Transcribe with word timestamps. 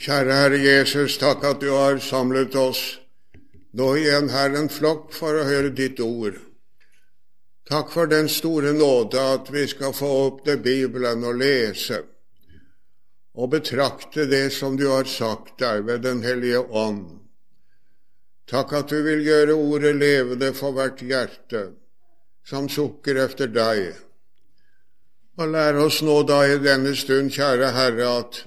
Kjære 0.00 0.34
Herre 0.34 0.58
Jesus, 0.58 1.18
takk 1.18 1.44
at 1.46 1.60
du 1.62 1.70
har 1.70 2.00
samlet 2.02 2.54
oss 2.58 2.80
nå 3.78 3.92
igjen 3.98 4.28
her 4.30 4.56
en 4.58 4.68
flokk 4.70 5.12
for 5.14 5.38
å 5.38 5.46
høre 5.46 5.70
ditt 5.74 6.00
ord. 6.02 6.36
Takk 7.64 7.92
for 7.94 8.10
den 8.10 8.28
store 8.28 8.74
nåde 8.76 9.22
at 9.34 9.48
vi 9.54 9.64
skal 9.70 9.94
få 9.96 10.10
åpne 10.26 10.58
Bibelen 10.62 11.24
og 11.24 11.38
lese 11.40 12.02
og 13.34 13.50
betrakte 13.50 14.26
det 14.30 14.52
som 14.54 14.76
du 14.78 14.84
har 14.90 15.08
sagt 15.10 15.58
der 15.58 15.80
ved 15.82 16.02
Den 16.02 16.22
hellige 16.22 16.60
ånd. 16.60 17.20
Takk 18.46 18.72
at 18.72 18.92
du 18.92 19.00
vil 19.02 19.24
gjøre 19.24 19.54
ordet 19.54 19.94
levende 19.96 20.52
for 20.54 20.76
hvert 20.76 21.00
hjerte 21.02 21.70
som 22.46 22.68
sukker 22.68 23.16
efter 23.24 23.48
deg. 23.48 23.94
Og 25.40 25.48
lær 25.50 25.80
oss 25.86 26.02
nå 26.04 26.20
da 26.28 26.44
i 26.46 26.58
denne 26.62 26.92
stund, 26.94 27.32
kjære 27.34 27.72
Herre, 27.74 28.10
at 28.20 28.44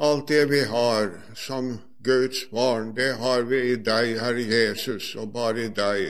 alt 0.00 0.28
det 0.28 0.44
vi 0.50 0.64
har 0.64 1.10
som 1.36 1.78
Guds 2.02 2.50
barn, 2.50 2.94
det 2.94 3.12
har 3.20 3.42
vi 3.42 3.60
i 3.72 3.76
deg, 3.76 4.16
Herre 4.20 4.44
Jesus, 4.48 5.12
og 5.20 5.34
bare 5.34 5.66
i 5.66 5.72
deg. 5.76 6.06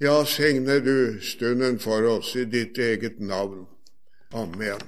Ja, 0.00 0.22
signe 0.24 0.78
du 0.80 1.18
stunden 1.20 1.76
for 1.82 2.06
oss 2.08 2.32
i 2.36 2.46
ditt 2.48 2.78
eget 2.78 3.18
navn. 3.20 3.66
Amen. 4.32 4.80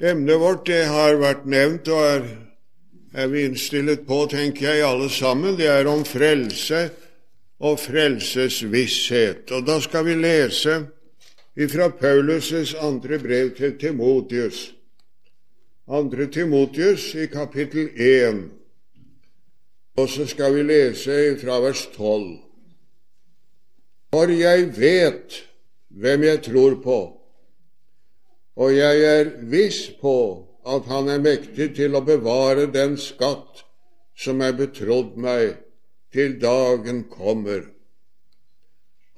Emnet 0.00 0.40
vårt 0.40 0.66
det 0.66 0.82
har 0.90 1.16
vært 1.22 1.46
nevnt 1.48 1.88
og 1.92 2.02
er, 2.02 2.28
er 3.14 3.32
vi 3.32 3.46
innstilt 3.46 4.04
på, 4.08 4.26
tenker 4.28 4.72
jeg, 4.72 4.84
alle 4.84 5.08
sammen. 5.12 5.56
Det 5.56 5.70
er 5.70 5.88
om 5.88 6.04
frelse 6.04 6.82
og 7.62 7.78
frelsesvisshet. 7.80 9.52
Og 9.54 9.64
da 9.64 9.78
skal 9.80 10.04
vi 10.10 10.18
lese 10.18 10.80
ifra 11.56 11.88
Paulus' 11.88 12.74
andre 12.82 13.20
brev 13.22 13.54
til 13.56 13.78
Timotius. 13.78 14.72
Andre 15.88 16.30
Timotius 16.30 17.14
i 17.14 17.26
kapittel 17.26 17.88
1. 17.98 18.50
Og 19.98 20.08
så 20.08 20.26
skal 20.30 20.54
vi 20.54 20.62
lese 20.62 21.34
fra 21.40 21.58
vers 21.58 21.88
12. 21.96 22.36
For 24.14 24.30
jeg 24.30 24.68
vet 24.76 25.40
hvem 25.90 26.22
jeg 26.22 26.42
tror 26.46 26.78
på, 26.84 27.00
og 28.56 28.76
jeg 28.76 29.02
er 29.08 29.34
viss 29.50 29.90
på 30.00 30.46
at 30.62 30.86
Han 30.86 31.08
er 31.08 31.18
mektig 31.18 31.72
til 31.74 31.98
å 31.98 32.04
bevare 32.06 32.68
den 32.70 32.94
skatt 32.94 33.64
som 34.14 34.40
er 34.40 34.54
betrodd 34.54 35.16
meg 35.18 35.56
til 36.14 36.38
dagen 36.38 37.08
kommer. 37.10 37.66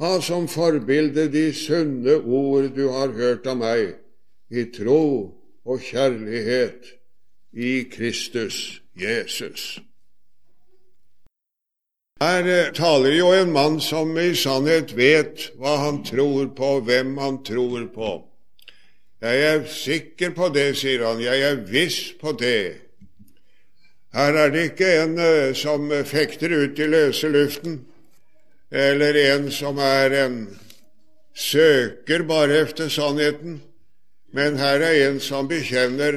Ha 0.01 0.17
som 0.25 0.49
forbilde 0.49 1.29
de 1.29 1.51
sunne 1.53 2.23
ord 2.25 2.73
du 2.73 2.87
har 2.89 3.13
hørt 3.13 3.47
av 3.47 3.61
meg, 3.61 3.99
i 4.49 4.65
tro 4.73 5.44
og 5.65 5.81
kjærlighet 5.81 6.95
i 7.53 7.83
Kristus 7.93 8.83
Jesus. 8.97 9.81
Her 12.23 12.71
taler 12.73 13.17
jo 13.17 13.33
en 13.33 13.53
mann 13.53 13.81
som 13.81 14.15
i 14.19 14.35
sannhet 14.39 14.95
vet 14.97 15.51
hva 15.59 15.77
han 15.83 16.05
tror 16.07 16.53
på, 16.57 16.79
hvem 16.87 17.17
han 17.19 17.43
tror 17.45 17.89
på. 17.95 18.13
Jeg 19.25 19.43
er 19.49 19.67
sikker 19.71 20.35
på 20.37 20.51
det, 20.55 20.75
sier 20.77 21.07
han, 21.07 21.23
jeg 21.25 21.43
er 21.43 21.63
viss 21.69 22.13
på 22.21 22.35
det. 22.39 22.85
Her 24.15 24.37
er 24.39 24.53
det 24.53 24.65
ikke 24.71 24.91
en 25.03 25.19
eh, 25.19 25.55
som 25.59 25.89
fekter 26.07 26.53
ut 26.55 26.79
i 26.79 26.87
løse 26.87 27.29
luften, 27.33 27.81
eller 28.71 29.17
en 29.35 29.49
som 29.51 29.81
er 29.83 30.15
en 30.25 30.37
søker 31.35 32.23
bare 32.29 32.61
efter 32.63 32.89
sannheten. 32.89 33.59
Men 34.35 34.59
her 34.59 34.83
er 34.83 34.97
en 35.09 35.21
som 35.23 35.47
bekjenner 35.47 36.17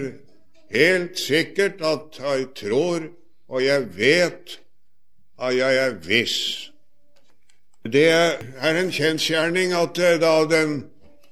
helt 0.73 1.19
sikkert 1.21 1.83
at 1.85 2.17
jeg 2.17 2.47
tror, 2.57 3.11
og 3.47 3.61
jeg 3.63 3.85
vet 3.93 4.57
at 5.37 5.53
jeg 5.53 5.77
er 5.83 5.99
viss. 6.01 6.39
Det 7.85 8.07
er 8.09 8.79
en 8.81 8.89
kjensgjerning 8.91 9.75
at 9.77 10.01
eh, 10.01 10.17
da 10.19 10.33
den 10.49 10.79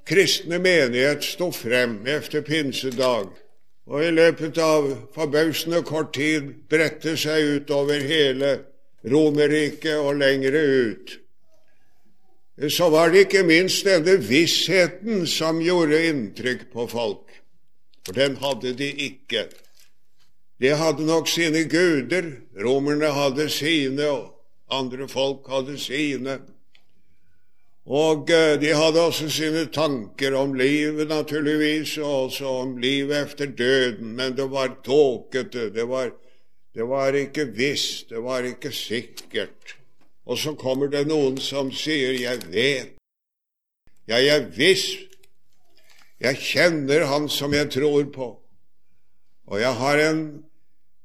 kristne 0.06 0.62
menighet 0.62 1.26
sto 1.26 1.50
frem 1.52 1.98
efter 2.08 2.46
pinsedag, 2.46 3.34
og 3.86 4.06
i 4.06 4.14
løpet 4.14 4.62
av 4.62 4.88
forbausende 5.18 5.82
kort 5.86 6.14
tid 6.14 6.54
bredte 6.70 7.18
seg 7.18 7.58
utover 7.58 8.06
hele 8.06 8.60
Romerriket 9.06 9.98
og 9.98 10.22
lengre 10.22 10.62
ut, 10.62 11.18
så 12.70 12.90
var 12.90 13.12
det 13.12 13.26
ikke 13.26 13.44
minst 13.44 13.84
denne 13.84 14.16
vissheten 14.24 15.26
som 15.28 15.60
gjorde 15.64 16.00
inntrykk 16.08 16.70
på 16.72 16.88
folk. 16.88 17.42
For 18.06 18.16
den 18.16 18.38
hadde 18.40 18.72
de 18.80 18.88
ikke. 19.10 19.48
De 20.62 20.72
hadde 20.72 21.04
nok 21.04 21.28
sine 21.28 21.66
guder. 21.68 22.30
Romerne 22.64 23.12
hadde 23.12 23.50
sine, 23.52 24.08
og 24.08 24.36
andre 24.72 25.08
folk 25.12 25.50
hadde 25.52 25.76
sine. 25.82 26.40
Og 27.86 28.32
eh, 28.34 28.56
de 28.62 28.72
hadde 28.74 29.02
også 29.04 29.28
sine 29.30 29.66
tanker 29.70 30.34
om 30.40 30.56
livet, 30.58 31.08
naturligvis, 31.12 31.98
og 32.02 32.30
også 32.30 32.54
om 32.64 32.78
livet 32.82 33.28
efter 33.28 33.52
døden, 33.52 34.16
men 34.18 34.34
det 34.38 34.48
var 34.50 34.80
tåkete, 34.86 35.70
det 35.76 35.86
var, 35.90 36.10
det 36.74 36.88
var 36.90 37.14
ikke 37.14 37.46
visst, 37.54 38.10
det 38.10 38.24
var 38.24 38.48
ikke 38.48 38.72
sikkert. 38.74 39.76
Og 40.26 40.38
så 40.38 40.56
kommer 40.58 40.88
det 40.88 41.08
noen 41.08 41.38
som 41.38 41.72
sier 41.72 42.14
'jeg 42.14 42.40
vet'. 42.52 42.96
Ja, 44.08 44.18
Jeg 44.18 44.58
visst. 44.58 44.98
Jeg 46.20 46.38
kjenner 46.38 47.06
Han 47.06 47.30
som 47.30 47.54
jeg 47.54 47.72
tror 47.72 48.04
på. 48.14 48.40
Og 49.48 49.60
jeg 49.60 49.74
har 49.74 50.12
en 50.12 50.44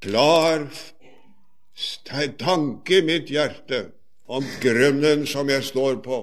klar 0.00 0.68
tanke 2.38 2.98
i 2.98 3.04
mitt 3.04 3.28
hjerte 3.28 3.90
om 4.28 4.44
grunnen 4.60 5.26
som 5.26 5.48
jeg 5.48 5.64
står 5.64 6.00
på. 6.04 6.20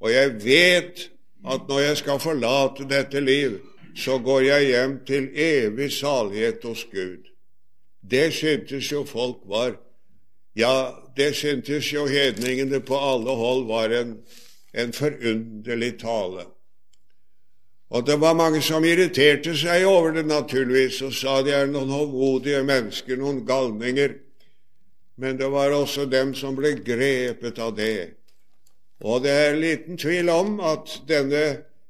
Og 0.00 0.12
jeg 0.12 0.44
vet 0.44 1.10
at 1.46 1.68
når 1.68 1.80
jeg 1.80 1.96
skal 1.96 2.20
forlate 2.20 2.88
dette 2.88 3.20
liv, 3.20 3.58
så 3.96 4.18
går 4.18 4.40
jeg 4.40 4.66
hjem 4.66 4.98
til 5.06 5.28
evig 5.34 5.92
salighet 5.92 6.64
hos 6.64 6.84
Gud. 6.92 7.24
Det 8.10 8.32
syntes 8.34 8.92
jo 8.92 9.04
folk 9.04 9.36
var 9.48 9.76
ja, 10.56 10.92
det 11.16 11.32
syntes 11.36 11.92
jo 11.92 12.06
hedningene 12.06 12.80
på 12.84 12.98
alle 12.98 13.36
hold 13.38 13.66
var 13.70 13.94
en, 13.94 14.18
en 14.72 14.92
forunderlig 14.92 15.96
tale. 16.00 16.46
Og 17.88 18.06
det 18.06 18.16
var 18.20 18.34
mange 18.34 18.60
som 18.66 18.84
irriterte 18.84 19.54
seg 19.56 19.86
over 19.86 20.16
det, 20.16 20.26
naturligvis, 20.26 21.00
og 21.06 21.14
sa 21.14 21.38
de 21.46 21.54
er 21.54 21.68
noen 21.70 21.92
hovmodige 21.94 22.64
mennesker, 22.66 23.18
noen 23.20 23.44
galninger. 23.46 24.16
Men 25.16 25.38
det 25.38 25.48
var 25.52 25.72
også 25.72 26.08
dem 26.10 26.34
som 26.34 26.58
ble 26.58 26.74
grepet 26.84 27.60
av 27.62 27.76
det. 27.78 28.16
Og 29.00 29.22
det 29.22 29.32
er 29.32 29.60
liten 29.60 30.00
tvil 30.00 30.28
om 30.32 30.58
at 30.60 30.98
denne 31.08 31.44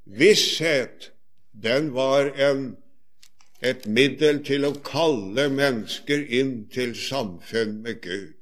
visshet, 0.04 1.10
den 1.56 1.94
var 1.96 2.28
en, 2.36 2.74
et 3.64 3.86
middel 3.88 4.42
til 4.44 4.68
å 4.68 4.74
kalle 4.84 5.48
mennesker 5.48 6.26
inn 6.28 6.66
til 6.74 6.92
samfunn 6.98 7.80
med 7.86 8.02
Gud. 8.04 8.35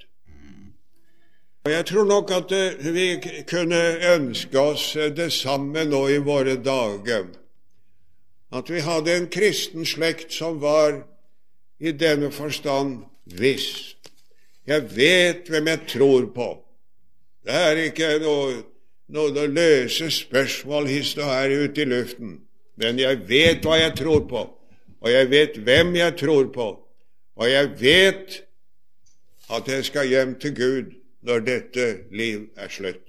Jeg 1.64 1.86
tror 1.86 2.04
nok 2.04 2.30
at 2.30 2.50
eh, 2.52 2.92
vi 2.92 3.04
kunne 3.48 3.78
ønske 4.12 4.60
oss 4.60 4.82
eh, 5.00 5.08
det 5.16 5.30
samme 5.32 5.86
nå 5.88 6.02
i 6.12 6.18
våre 6.20 6.58
dager. 6.60 7.30
At 8.52 8.68
vi 8.68 8.82
hadde 8.84 9.14
en 9.16 9.28
kristen 9.32 9.86
slekt 9.88 10.34
som 10.36 10.58
var 10.60 10.98
i 11.80 11.94
denne 11.96 12.28
forstand 12.30 13.06
viss. 13.24 13.94
Jeg 14.68 14.90
vet 14.92 15.48
hvem 15.48 15.70
jeg 15.72 15.80
tror 15.88 16.26
på. 16.34 16.48
Det 17.48 17.56
er 17.56 17.80
ikke 17.86 18.10
noe, 18.20 18.58
noe 19.16 19.46
løse 19.48 20.10
spørsmål 20.12 20.90
hist 20.92 21.16
og 21.22 21.30
her 21.30 21.54
ute 21.64 21.80
i 21.80 21.86
luften. 21.88 22.34
Men 22.76 23.00
jeg 23.00 23.22
vet 23.28 23.64
hva 23.64 23.78
jeg 23.80 23.94
tror 24.02 24.26
på, 24.28 24.42
og 25.00 25.08
jeg 25.08 25.30
vet 25.32 25.56
hvem 25.64 25.96
jeg 25.96 26.16
tror 26.20 26.52
på, 26.52 26.68
og 27.40 27.48
jeg 27.48 27.72
vet 27.80 28.36
at 29.48 29.72
jeg 29.72 29.88
skal 29.88 30.12
hjem 30.12 30.36
til 30.44 30.54
Gud 30.60 30.92
når 31.24 31.44
dette 31.48 31.88
liv 32.12 32.46
er 32.56 32.68
slutt. 32.68 33.02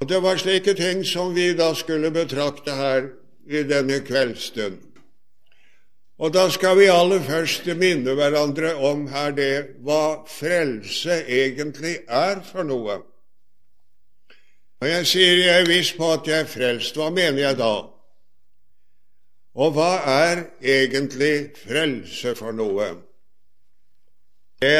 Og 0.00 0.08
Det 0.08 0.22
var 0.22 0.36
slike 0.36 0.74
ting 0.74 1.04
som 1.04 1.34
vi 1.34 1.52
da 1.54 1.74
skulle 1.74 2.10
betrakte 2.10 2.72
her 2.72 3.10
i 3.46 3.62
denne 3.68 4.00
kveldsstund. 4.00 4.78
Og 6.20 6.32
da 6.32 6.48
skal 6.52 6.76
vi 6.78 6.88
aller 6.92 7.20
først 7.24 7.66
minne 7.76 8.14
hverandre 8.16 8.74
om 8.76 9.06
her 9.08 9.32
det 9.36 9.76
hva 9.84 10.22
frelse 10.28 11.22
egentlig 11.28 11.98
er 12.08 12.42
for 12.44 12.64
noe. 12.64 12.98
Og 14.80 14.88
jeg 14.88 15.06
sier 15.06 15.38
jeg 15.44 15.62
er 15.62 15.68
viss 15.68 15.92
på 15.96 16.12
at 16.12 16.28
jeg 16.28 16.44
er 16.44 16.48
frelst. 16.48 16.96
Hva 16.96 17.10
mener 17.12 17.42
jeg 17.42 17.58
da? 17.60 17.72
Og 19.60 19.72
hva 19.76 19.90
er 20.08 20.46
egentlig 20.60 21.52
frelse 21.60 22.34
for 22.38 22.56
noe? 22.56 22.94
Det 24.60 24.76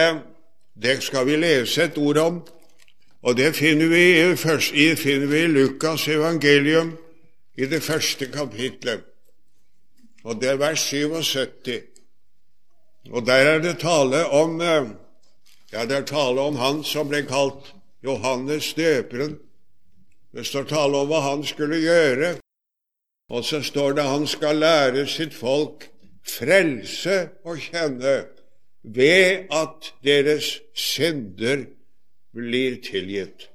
det 0.83 1.03
skal 1.03 1.27
vi 1.27 1.37
lese 1.37 1.85
et 1.85 1.99
ord 1.99 2.17
om, 2.17 2.41
og 3.23 3.37
det 3.37 3.53
finner 3.57 3.89
vi, 3.89 4.05
i, 4.21 4.95
finner 4.97 5.27
vi 5.27 5.45
i 5.45 5.53
Lukas 5.53 6.09
evangelium 6.09 6.97
i 7.57 7.67
det 7.67 7.83
første 7.83 8.27
kapitlet. 8.27 9.01
og 10.25 10.41
det 10.41 10.49
er 10.49 10.57
vers 10.57 10.81
77. 10.81 11.81
Og 13.11 13.27
der 13.27 13.33
er 13.33 13.59
det 13.59 13.79
tale 13.79 14.27
om 14.27 14.61
eh, 14.61 14.89
ja, 15.73 15.85
det 15.87 15.97
er 15.97 16.05
tale 16.05 16.41
om 16.41 16.57
han 16.57 16.85
som 16.85 17.09
ble 17.09 17.23
kalt 17.29 17.73
Johannes 18.05 18.75
døperen. 18.75 19.39
Det 20.33 20.47
står 20.47 20.69
tale 20.69 20.97
om 20.97 21.09
hva 21.09 21.21
han 21.25 21.45
skulle 21.45 21.81
gjøre, 21.81 22.35
og 23.31 23.45
så 23.45 23.63
står 23.63 23.97
det 23.97 24.05
han 24.05 24.27
skal 24.27 24.61
lære 24.61 25.07
sitt 25.09 25.35
folk 25.35 25.89
frelse 26.27 27.31
å 27.45 27.57
kjenne 27.57 28.15
ved 28.83 29.47
at 29.51 29.95
deres 30.05 30.61
synder 30.75 31.65
blir 32.33 32.83
tilgitt. 32.83 33.51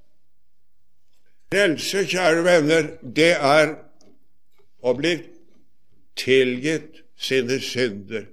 Frelse, 1.51 2.04
kjære 2.04 2.44
venner, 2.44 2.88
det 3.16 3.31
er 3.39 3.77
å 4.83 4.92
bli 4.98 5.13
tilgitt 6.19 7.04
sine 7.16 7.62
synder. 7.63 8.25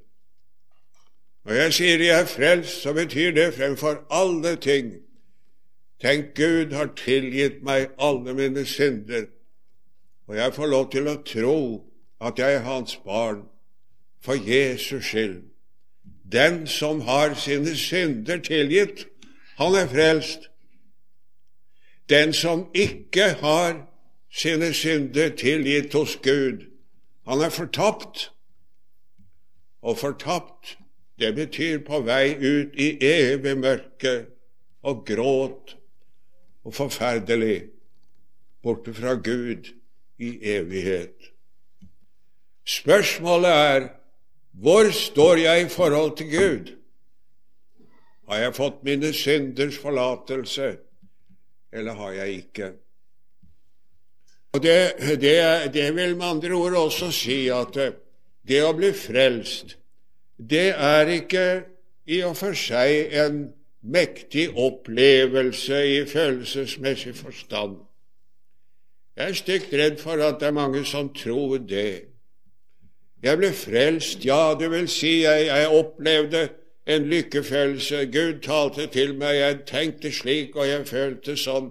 Når 1.45 1.55
jeg 1.55 1.75
sier 1.77 2.03
jeg 2.03 2.21
er 2.21 2.27
frelst, 2.31 2.83
så 2.83 2.93
betyr 2.97 3.31
det 3.37 3.55
fremfor 3.55 4.03
alle 4.11 4.57
ting 4.57 4.93
Tenk, 6.03 6.35
Gud 6.35 6.73
har 6.75 6.89
tilgitt 6.99 7.61
meg 7.63 7.93
alle 7.99 8.35
mine 8.35 8.65
synder, 8.67 9.29
og 10.27 10.35
jeg 10.35 10.55
får 10.57 10.67
lov 10.67 10.89
til 10.91 11.07
å 11.07 11.21
tro 11.23 11.59
at 12.19 12.43
jeg 12.43 12.57
er 12.57 12.65
Hans 12.67 12.97
barn 13.05 13.45
for 14.19 14.35
Jesus 14.35 15.07
skyld. 15.07 15.52
Den 16.25 16.67
som 16.67 17.01
har 17.01 17.35
sine 17.35 17.77
synder 17.77 18.39
tilgitt, 18.39 19.07
han 19.59 19.75
er 19.75 19.87
frelst. 19.87 20.49
Den 22.09 22.33
som 22.33 22.67
ikke 22.75 23.33
har 23.41 23.87
sine 24.31 24.73
synder 24.75 25.29
tilgitt 25.37 25.93
hos 25.93 26.17
Gud, 26.23 26.65
han 27.29 27.41
er 27.41 27.51
fortapt. 27.51 28.31
Og 29.83 29.99
fortapt, 29.99 30.79
det 31.19 31.35
betyr 31.35 31.83
på 31.87 32.01
vei 32.07 32.35
ut 32.39 32.75
i 32.79 32.97
evig 33.03 33.57
mørke 33.59 34.15
og 34.83 35.07
gråt 35.07 35.77
og 36.65 36.75
forferdelig 36.75 37.65
borte 38.63 38.95
fra 38.95 39.15
Gud 39.15 39.73
i 40.19 40.39
evighet. 40.55 41.33
Spørsmålet 42.67 43.51
er 43.51 43.89
hvor 44.53 44.91
står 44.93 45.37
jeg 45.37 45.65
i 45.65 45.69
forhold 45.69 46.17
til 46.17 46.31
Gud? 46.31 46.73
Har 48.29 48.39
jeg 48.39 48.55
fått 48.55 48.85
mine 48.85 49.13
synders 49.13 49.79
forlatelse, 49.79 50.77
eller 51.73 51.95
har 51.95 52.13
jeg 52.13 52.29
ikke? 52.29 52.73
Og 54.53 54.63
det, 54.63 54.93
det, 55.21 55.75
det 55.75 55.95
vil 55.97 56.17
med 56.17 56.27
andre 56.27 56.53
ord 56.53 56.77
også 56.77 57.11
si 57.13 57.47
at 57.49 57.79
det 58.49 58.61
å 58.65 58.75
bli 58.77 58.93
frelst, 58.93 59.77
det 60.37 60.73
er 60.77 61.09
ikke 61.09 61.47
i 62.07 62.21
og 62.27 62.37
for 62.37 62.57
seg 62.59 63.15
en 63.17 63.43
mektig 63.83 64.51
opplevelse 64.59 65.79
i 65.89 65.99
følelsesmessig 66.07 67.15
forstand. 67.17 67.79
Jeg 69.17 69.29
er 69.29 69.39
stygt 69.39 69.75
redd 69.77 69.99
for 70.01 70.21
at 70.25 70.41
det 70.41 70.49
er 70.49 70.57
mange 70.57 70.85
som 70.89 71.11
tror 71.15 71.59
det. 71.59 72.12
Jeg 73.23 73.39
ble 73.39 73.53
frelst, 73.55 74.25
ja, 74.27 74.55
det 74.59 74.71
vil 74.73 74.89
si, 74.91 75.21
jeg, 75.23 75.47
jeg 75.47 75.69
opplevde 75.71 76.49
en 76.91 77.05
lykkefølelse. 77.07 78.07
Gud 78.11 78.41
talte 78.43 78.89
til 78.91 79.15
meg, 79.15 79.37
jeg 79.39 79.61
tenkte 79.69 80.11
slik, 80.13 80.57
og 80.57 80.67
jeg 80.67 80.89
følte 80.89 81.37
sånn. 81.39 81.71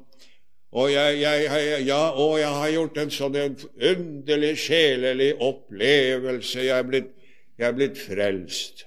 Og 0.71 0.93
jeg, 0.93 1.17
jeg, 1.19 1.49
jeg, 1.49 1.83
ja, 1.89 1.99
og 2.15 2.37
jeg 2.39 2.53
har 2.55 2.71
gjort 2.71 3.01
en 3.01 3.11
sånn 3.11 3.35
en 3.35 3.57
underlig 3.91 4.53
sjelelig 4.63 5.33
opplevelse. 5.43 6.63
Jeg 6.63 6.77
er 6.77 6.87
blitt, 6.87 7.11
jeg 7.59 7.67
er 7.67 7.75
blitt 7.75 7.99
frelst. 7.99 8.85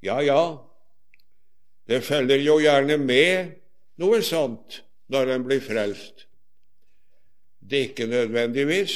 Ja, 0.00 0.16
ja, 0.24 0.40
det 1.90 2.00
følger 2.06 2.40
jo 2.40 2.56
gjerne 2.62 2.96
med 2.96 3.56
noe 4.00 4.22
sånt 4.24 4.80
når 5.12 5.34
en 5.34 5.44
blir 5.44 5.60
frelst. 5.60 6.24
Det 7.60 7.76
er 7.76 7.88
ikke 7.90 8.08
nødvendigvis, 8.08 8.94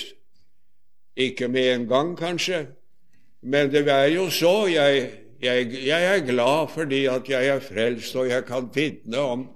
ikke 1.16 1.48
med 1.48 1.74
en 1.74 1.88
gang 1.88 2.16
kanskje, 2.18 2.66
men 3.42 3.72
det 3.72 3.88
er 3.88 4.06
jo 4.14 4.30
så. 4.30 4.66
Jeg, 4.66 5.10
jeg, 5.42 5.86
jeg 5.86 6.16
er 6.16 6.26
glad 6.26 6.68
fordi 6.72 7.04
at 7.06 7.28
jeg 7.28 7.48
er 7.48 7.60
frelst, 7.60 8.16
og 8.16 8.28
jeg 8.28 8.44
kan 8.44 8.70
vitne 8.74 9.18
om 9.18 9.48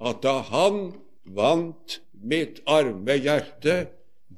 at 0.00 0.16
da 0.22 0.40
Han 0.50 0.92
vant 1.24 2.00
mitt 2.12 2.60
arme 2.66 3.18
hjerte, 3.18 3.86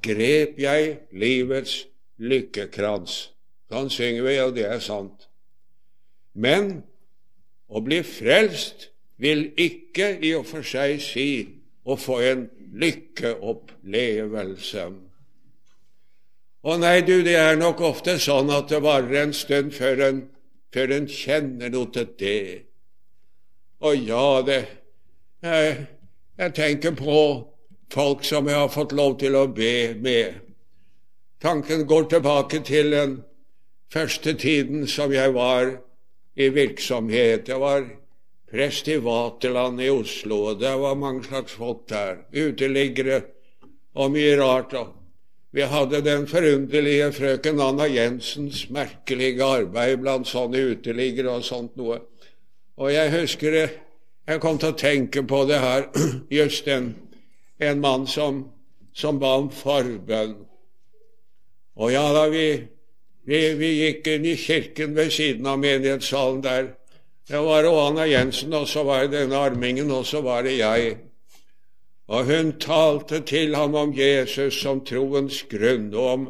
grep 0.03 0.61
jeg 0.61 0.99
livets 1.13 1.87
lykkekrans. 2.19 3.33
Sånn 3.69 3.91
synger 3.93 4.23
vi, 4.25 4.39
og 4.43 4.55
det 4.57 4.67
er 4.69 4.81
sant. 4.85 5.29
Men 6.35 6.83
å 7.69 7.81
bli 7.85 8.03
frelst 8.07 8.91
vil 9.19 9.53
ikke 9.59 10.19
i 10.25 10.35
og 10.39 10.47
for 10.49 10.63
seg 10.65 11.01
si 11.03 11.49
å 11.85 11.97
få 11.99 12.21
en 12.25 12.51
lykkeopplevelse. 12.79 15.08
Å 16.63 16.75
nei, 16.81 17.01
du, 17.07 17.21
det 17.23 17.37
er 17.39 17.59
nok 17.59 17.81
ofte 17.87 18.17
sånn 18.19 18.51
at 18.51 18.73
det 18.73 18.81
varer 18.83 19.23
en 19.23 19.35
stund 19.37 19.77
før 19.77 20.03
en, 20.09 20.25
før 20.75 20.95
en 20.97 21.07
kjenner 21.11 21.71
noe 21.71 21.93
til 21.95 22.09
det. 22.19 22.41
Å 23.79 23.95
ja, 23.95 24.27
det 24.43 24.59
jeg, 25.47 25.87
jeg 26.39 26.55
tenker 26.57 26.97
på 26.99 27.21
folk 27.95 28.25
som 28.27 28.51
jeg 28.51 28.59
har 28.59 28.73
fått 28.75 28.95
lov 28.99 29.17
til 29.23 29.39
å 29.39 29.47
be 29.55 29.95
med. 30.03 30.41
Tanken 31.39 31.87
går 31.87 32.09
tilbake 32.11 32.65
til 32.67 32.91
den 32.91 33.21
første 33.93 34.35
tiden 34.35 34.89
som 34.91 35.15
jeg 35.15 35.31
var 35.37 35.77
i 36.35 36.51
virksomhet. 36.51 37.47
Jeg 37.47 37.63
var 37.63 37.87
prest 38.51 38.91
i 38.91 38.99
Vaterland 38.99 39.79
i 39.85 39.93
Oslo, 39.95 40.41
og 40.51 40.61
det 40.63 40.75
var 40.83 40.99
mange 40.99 41.23
slags 41.29 41.55
folk 41.55 41.87
der. 41.93 42.25
Uteliggere 42.35 43.23
og 43.95 44.11
mye 44.17 44.35
rart. 44.41 44.75
Og 44.75 44.98
vi 45.53 45.65
hadde 45.65 46.03
den 46.05 46.27
forunderlige 46.29 47.13
frøken 47.17 47.61
Anna 47.61 47.87
Jensens 47.89 48.67
merkelige 48.71 49.45
arbeid 49.45 49.97
blant 50.03 50.29
sånne 50.29 50.61
uteliggere 50.75 51.39
og 51.39 51.45
sånt 51.47 51.77
noe. 51.81 52.03
Og 52.77 52.93
jeg 52.93 53.13
husker 53.15 53.55
det, 53.57 53.69
jeg 54.29 54.43
kom 54.45 54.59
til 54.61 54.75
å 54.75 54.79
tenke 54.79 55.25
på 55.25 55.45
det 55.49 55.61
her, 55.63 55.89
just 56.41 56.69
en, 56.69 56.93
en 57.59 57.81
mann 57.81 58.07
som, 58.07 58.45
som 58.93 59.19
ba 59.19 59.39
om 59.41 59.49
forbønn. 59.51 60.37
Og 61.79 61.95
ja 61.95 62.05
da, 62.13 62.27
vi 62.29 62.51
vi, 63.29 63.41
vi, 63.61 63.73
gikk 63.83 64.07
inn 64.09 64.25
i 64.25 64.37
kirken 64.41 64.95
ved 64.97 65.13
siden 65.13 65.47
av 65.51 65.59
menighetssalen 65.61 66.41
der. 66.41 66.71
Det 67.29 67.41
var 67.45 67.67
Anna 67.69 68.07
Jensen, 68.09 68.55
og 68.57 68.65
så 68.71 68.87
var 68.89 69.05
det 69.05 69.19
denne 69.19 69.37
armingen, 69.37 69.91
og 69.93 70.07
så 70.09 70.23
var 70.25 70.47
det 70.47 70.55
jeg. 70.57 70.95
Og 72.09 72.25
hun 72.25 72.55
talte 72.61 73.21
til 73.21 73.55
ham 73.57 73.75
om 73.77 73.93
Jesus 73.97 74.63
som 74.63 74.81
troens 74.85 75.43
grunn, 75.51 75.91
og 75.95 76.07
om 76.13 76.29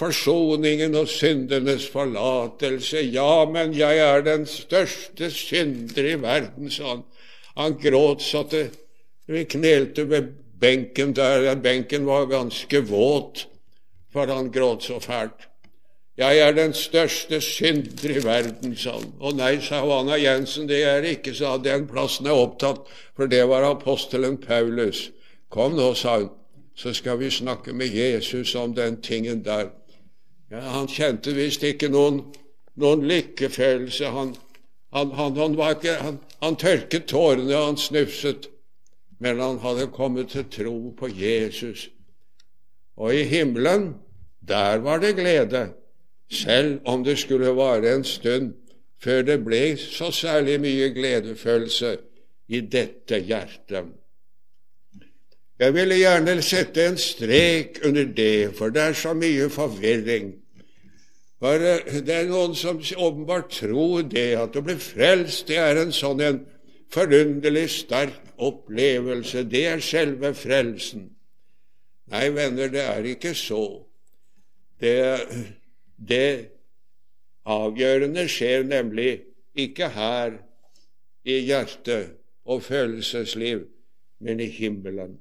forsoningen 0.00 0.96
og 0.96 1.10
syndenes 1.12 1.88
forlatelse. 1.92 3.02
Ja, 3.12 3.44
men 3.44 3.74
jeg 3.76 4.00
er 4.00 4.24
den 4.24 4.46
største 4.48 5.28
synder 5.30 6.08
i 6.14 6.16
verden, 6.22 6.70
sa 6.72 6.94
han. 6.94 7.04
Han 7.58 7.76
gråt 7.82 8.24
så 8.24 8.46
at 8.46 8.78
vi 9.28 9.44
knelte 9.44 10.06
ved 10.08 10.32
benken 10.60 11.12
der. 11.16 11.52
Benken 11.60 12.06
var 12.08 12.30
ganske 12.30 12.80
våt, 12.88 13.46
for 14.12 14.26
han 14.26 14.48
gråt 14.52 14.88
så 14.88 15.00
fælt. 15.00 15.49
Jeg 16.20 16.38
er 16.38 16.52
den 16.52 16.74
største 16.76 17.38
synder 17.40 18.10
i 18.12 18.20
verden, 18.24 18.74
sa 18.76 18.98
han. 18.98 19.06
Å 19.24 19.30
nei, 19.32 19.54
sa 19.64 19.78
Anna 19.80 20.18
Jensen, 20.20 20.66
det 20.68 20.82
er 20.84 21.06
ikke, 21.08 21.32
sa 21.32 21.54
Den 21.56 21.86
plassen 21.88 22.28
er 22.28 22.36
opptatt, 22.36 22.82
for 23.16 23.30
det 23.30 23.46
var 23.48 23.64
apostelen 23.64 24.36
Paulus. 24.42 25.06
Kom 25.48 25.78
nå, 25.78 25.94
sa 25.96 26.18
hun, 26.18 26.28
så 26.76 26.92
skal 26.92 27.16
vi 27.22 27.30
snakke 27.32 27.72
med 27.72 27.96
Jesus 27.96 28.52
om 28.54 28.76
den 28.76 29.00
tingen 29.00 29.40
der. 29.48 29.70
Ja, 30.52 30.60
han 30.74 30.90
kjente 30.92 31.32
visst 31.32 31.64
ikke 31.64 31.88
noen, 31.88 32.20
noen 32.76 33.08
lykkefølelse. 33.08 34.12
Han, 34.12 34.36
han, 34.92 35.16
han, 35.16 35.58
ikke, 35.70 35.96
han, 36.42 36.60
tørket 36.60 37.08
tårene, 37.08 37.56
han 37.56 37.80
snufset. 37.80 38.50
Men 39.24 39.40
han 39.40 39.60
hadde 39.64 39.88
kommet 39.96 40.34
til 40.36 40.44
tro 40.52 40.78
på 41.00 41.08
Jesus. 41.16 41.88
Og 43.00 43.16
i 43.16 43.24
himmelen, 43.24 43.94
der 44.44 44.84
var 44.84 45.00
det 45.00 45.16
glede 45.16 45.70
selv 46.30 46.80
om 46.84 47.04
det 47.04 47.18
skulle 47.18 47.54
vare 47.56 47.94
en 47.94 48.04
stund 48.04 48.52
før 49.02 49.22
det 49.22 49.38
ble 49.44 49.62
så 49.80 50.10
særlig 50.12 50.58
mye 50.60 50.90
gledefølelse 50.94 51.96
i 52.48 52.60
dette 52.60 53.18
hjertet. 53.24 53.96
Jeg 55.60 55.74
ville 55.76 55.96
gjerne 56.00 56.38
sette 56.42 56.86
en 56.88 56.96
strek 56.96 57.82
under 57.84 58.06
det, 58.16 58.54
for 58.56 58.72
det 58.72 58.82
er 58.82 58.96
så 58.96 59.12
mye 59.14 59.48
forvirring. 59.52 60.32
For 61.40 61.60
eh, 61.64 62.00
det 62.04 62.14
er 62.14 62.30
noen 62.30 62.54
som 62.56 62.80
åpenbart 62.80 63.52
tror 63.52 64.06
det, 64.08 64.32
at 64.40 64.56
å 64.56 64.64
bli 64.64 64.76
frelst, 64.80 65.48
det 65.48 65.60
er 65.60 65.80
en 65.82 65.92
sånn 65.92 66.20
en 66.24 66.40
forunderlig 66.92 67.68
sterk 67.72 68.18
opplevelse. 68.40 69.44
Det 69.48 69.64
er 69.68 69.84
selve 69.84 70.32
frelsen. 70.36 71.10
Nei, 72.10 72.26
venner, 72.34 72.72
det 72.72 72.82
er 72.82 73.06
ikke 73.12 73.34
så. 73.36 73.62
Det, 74.80 74.96
Det 76.08 76.48
avgjørende 77.44 78.24
skjer 78.28 78.64
nemlig 78.64 79.10
ikke 79.54 79.90
her 79.92 80.38
i 81.24 81.40
hjertet 81.44 82.16
og 82.44 82.62
følelsesliv, 82.62 83.66
men 84.20 84.40
i 84.40 84.48
himmelen. 84.48 85.18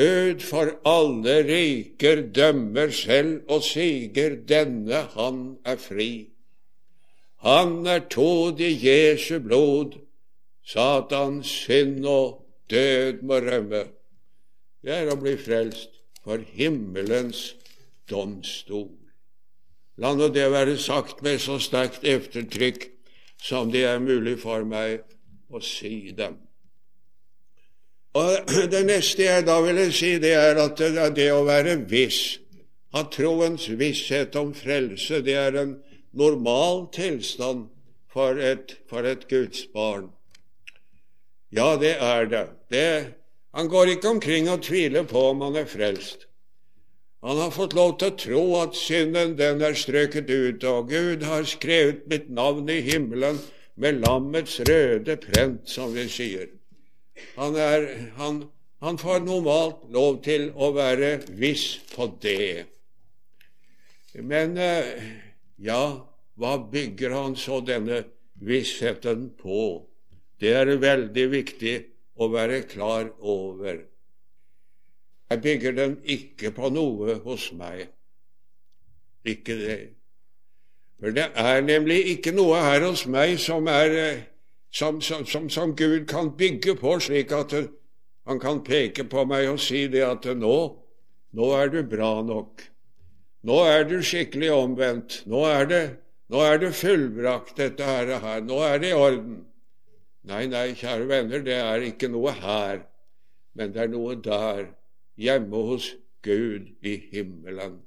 Ød 0.00 0.40
for 0.40 0.70
alle 0.88 1.42
riker 1.44 2.22
dømmer 2.34 2.90
selv 2.90 3.42
og 3.48 3.62
siger 3.62 4.36
denne 4.48 5.02
han 5.16 5.58
er 5.64 5.76
fri. 5.76 6.30
Han 7.44 7.86
er 7.86 8.06
tod 8.10 8.60
i 8.60 8.72
Jesu 8.86 9.38
blod, 9.40 9.98
Satans 10.64 11.46
synd 11.46 12.06
og 12.06 12.46
død 12.70 13.22
må 13.22 13.40
rømme. 13.44 13.84
Det 14.82 14.94
er 14.94 15.12
å 15.12 15.18
bli 15.20 15.34
frelst 15.40 16.00
for 16.24 16.40
himmelens 16.56 17.50
domstol. 18.10 18.99
La 20.00 20.14
nå 20.16 20.30
det 20.32 20.46
være 20.48 20.78
sagt 20.80 21.20
med 21.22 21.42
så 21.42 21.58
sterkt 21.60 22.06
eftertrykk 22.08 22.86
som 23.40 23.72
det 23.72 23.84
er 23.88 24.00
mulig 24.00 24.38
for 24.40 24.64
meg 24.68 25.02
å 25.52 25.60
si 25.64 26.12
dem. 26.16 26.38
Og 28.16 28.48
Det 28.72 28.80
neste 28.86 29.26
jeg 29.26 29.46
da 29.46 29.58
ville 29.64 29.90
si, 29.94 30.16
det 30.22 30.32
er 30.38 30.60
at 30.62 30.80
det, 31.16 31.28
å 31.32 31.44
være 31.46 31.76
viss, 31.90 32.38
ha 32.96 33.04
troens 33.12 33.68
visshet 33.78 34.36
om 34.40 34.54
frelse, 34.56 35.20
det 35.22 35.36
er 35.38 35.58
en 35.60 35.76
normal 36.16 36.88
tilstand 36.96 37.68
for 38.10 38.40
et, 38.40 38.74
for 38.90 39.06
et 39.06 39.28
Guds 39.30 39.66
barn. 39.74 40.08
Ja, 41.54 41.76
det 41.78 41.96
er 42.00 42.26
det. 42.30 42.46
det. 42.70 43.14
Han 43.54 43.68
går 43.68 43.94
ikke 43.94 44.16
omkring 44.16 44.48
og 44.50 44.62
tviler 44.62 45.06
på 45.06 45.28
om 45.30 45.44
han 45.46 45.60
er 45.60 45.70
frelst. 45.70 46.29
Han 47.20 47.36
har 47.36 47.50
fått 47.52 47.74
lov 47.76 47.98
til 48.00 48.08
å 48.12 48.16
tro 48.16 48.42
at 48.62 48.76
synden 48.78 49.34
den 49.36 49.60
er 49.64 49.76
strøket 49.76 50.30
ut, 50.30 50.64
og 50.64 50.88
Gud 50.88 51.26
har 51.28 51.44
skrevet 51.48 52.06
mitt 52.08 52.30
navn 52.32 52.70
i 52.72 52.80
himmelen 52.86 53.36
med 53.80 54.00
lammets 54.00 54.56
røde 54.64 55.18
prent, 55.20 55.68
som 55.68 55.92
vi 55.92 56.06
sier. 56.08 56.48
Han, 57.36 57.56
er, 57.60 57.86
han, 58.16 58.40
han 58.80 58.96
får 59.00 59.20
normalt 59.26 59.84
lov 59.92 60.22
til 60.24 60.48
å 60.56 60.70
være 60.76 61.18
viss 61.36 61.74
på 61.92 62.08
det. 62.24 62.64
Men 64.16 64.56
eh, 64.56 65.04
ja, 65.60 65.82
hva 66.40 66.56
bygger 66.72 67.12
han 67.18 67.36
så 67.36 67.60
denne 67.60 68.02
vissheten 68.40 69.28
på? 69.36 69.84
Det 70.40 70.56
er 70.56 70.72
veldig 70.80 71.28
viktig 71.36 71.76
å 72.16 72.32
være 72.32 72.64
klar 72.68 73.12
over. 73.20 73.89
Jeg 75.30 75.42
bygger 75.42 75.72
den 75.72 75.96
ikke 76.02 76.50
på 76.50 76.68
noe 76.74 77.14
hos 77.22 77.52
meg. 77.54 77.86
Ikke 79.24 79.54
det. 79.54 79.78
For 80.98 81.14
det 81.14 81.28
er 81.38 81.60
nemlig 81.62 82.00
ikke 82.16 82.32
noe 82.34 82.58
her 82.60 82.82
hos 82.88 83.04
meg 83.06 83.36
som, 83.40 83.68
er, 83.70 83.94
eh, 83.94 84.24
som, 84.74 84.98
som, 85.00 85.46
som 85.48 85.76
Gud 85.76 86.08
kan 86.10 86.32
bygge 86.36 86.74
på, 86.80 86.96
slik 87.00 87.30
at 87.32 87.54
han 88.26 88.40
kan 88.42 88.64
peke 88.66 89.06
på 89.08 89.24
meg 89.24 89.46
og 89.52 89.60
si 89.62 89.86
det 89.92 90.02
at 90.04 90.26
nå, 90.36 90.56
nå 91.38 91.52
er 91.56 91.70
du 91.72 91.78
bra 91.86 92.10
nok. 92.26 92.66
Nå 93.46 93.62
er 93.70 93.86
du 93.88 94.00
skikkelig 94.04 94.50
omvendt. 94.52 95.22
Nå 95.30 95.44
er 95.48 95.70
det, 95.70 95.84
nå 96.28 96.42
er 96.42 96.58
det 96.60 96.74
fullbrakt, 96.76 97.54
dette 97.62 97.86
her, 97.86 98.12
her. 98.20 98.42
Nå 98.44 98.58
er 98.66 98.82
det 98.82 98.90
i 98.90 98.98
orden. 98.98 99.38
Nei, 100.28 100.42
nei, 100.50 100.66
kjære 100.76 101.06
venner, 101.08 101.46
det 101.46 101.56
er 101.56 101.86
ikke 101.86 102.10
noe 102.12 102.34
her, 102.36 102.82
men 103.56 103.72
det 103.72 103.86
er 103.86 103.94
noe 103.94 104.18
der 104.20 104.66
hjemme 105.20 105.62
hos 105.70 105.92
Gud 106.24 106.72
i 106.82 106.96
himmelen. 107.12 107.78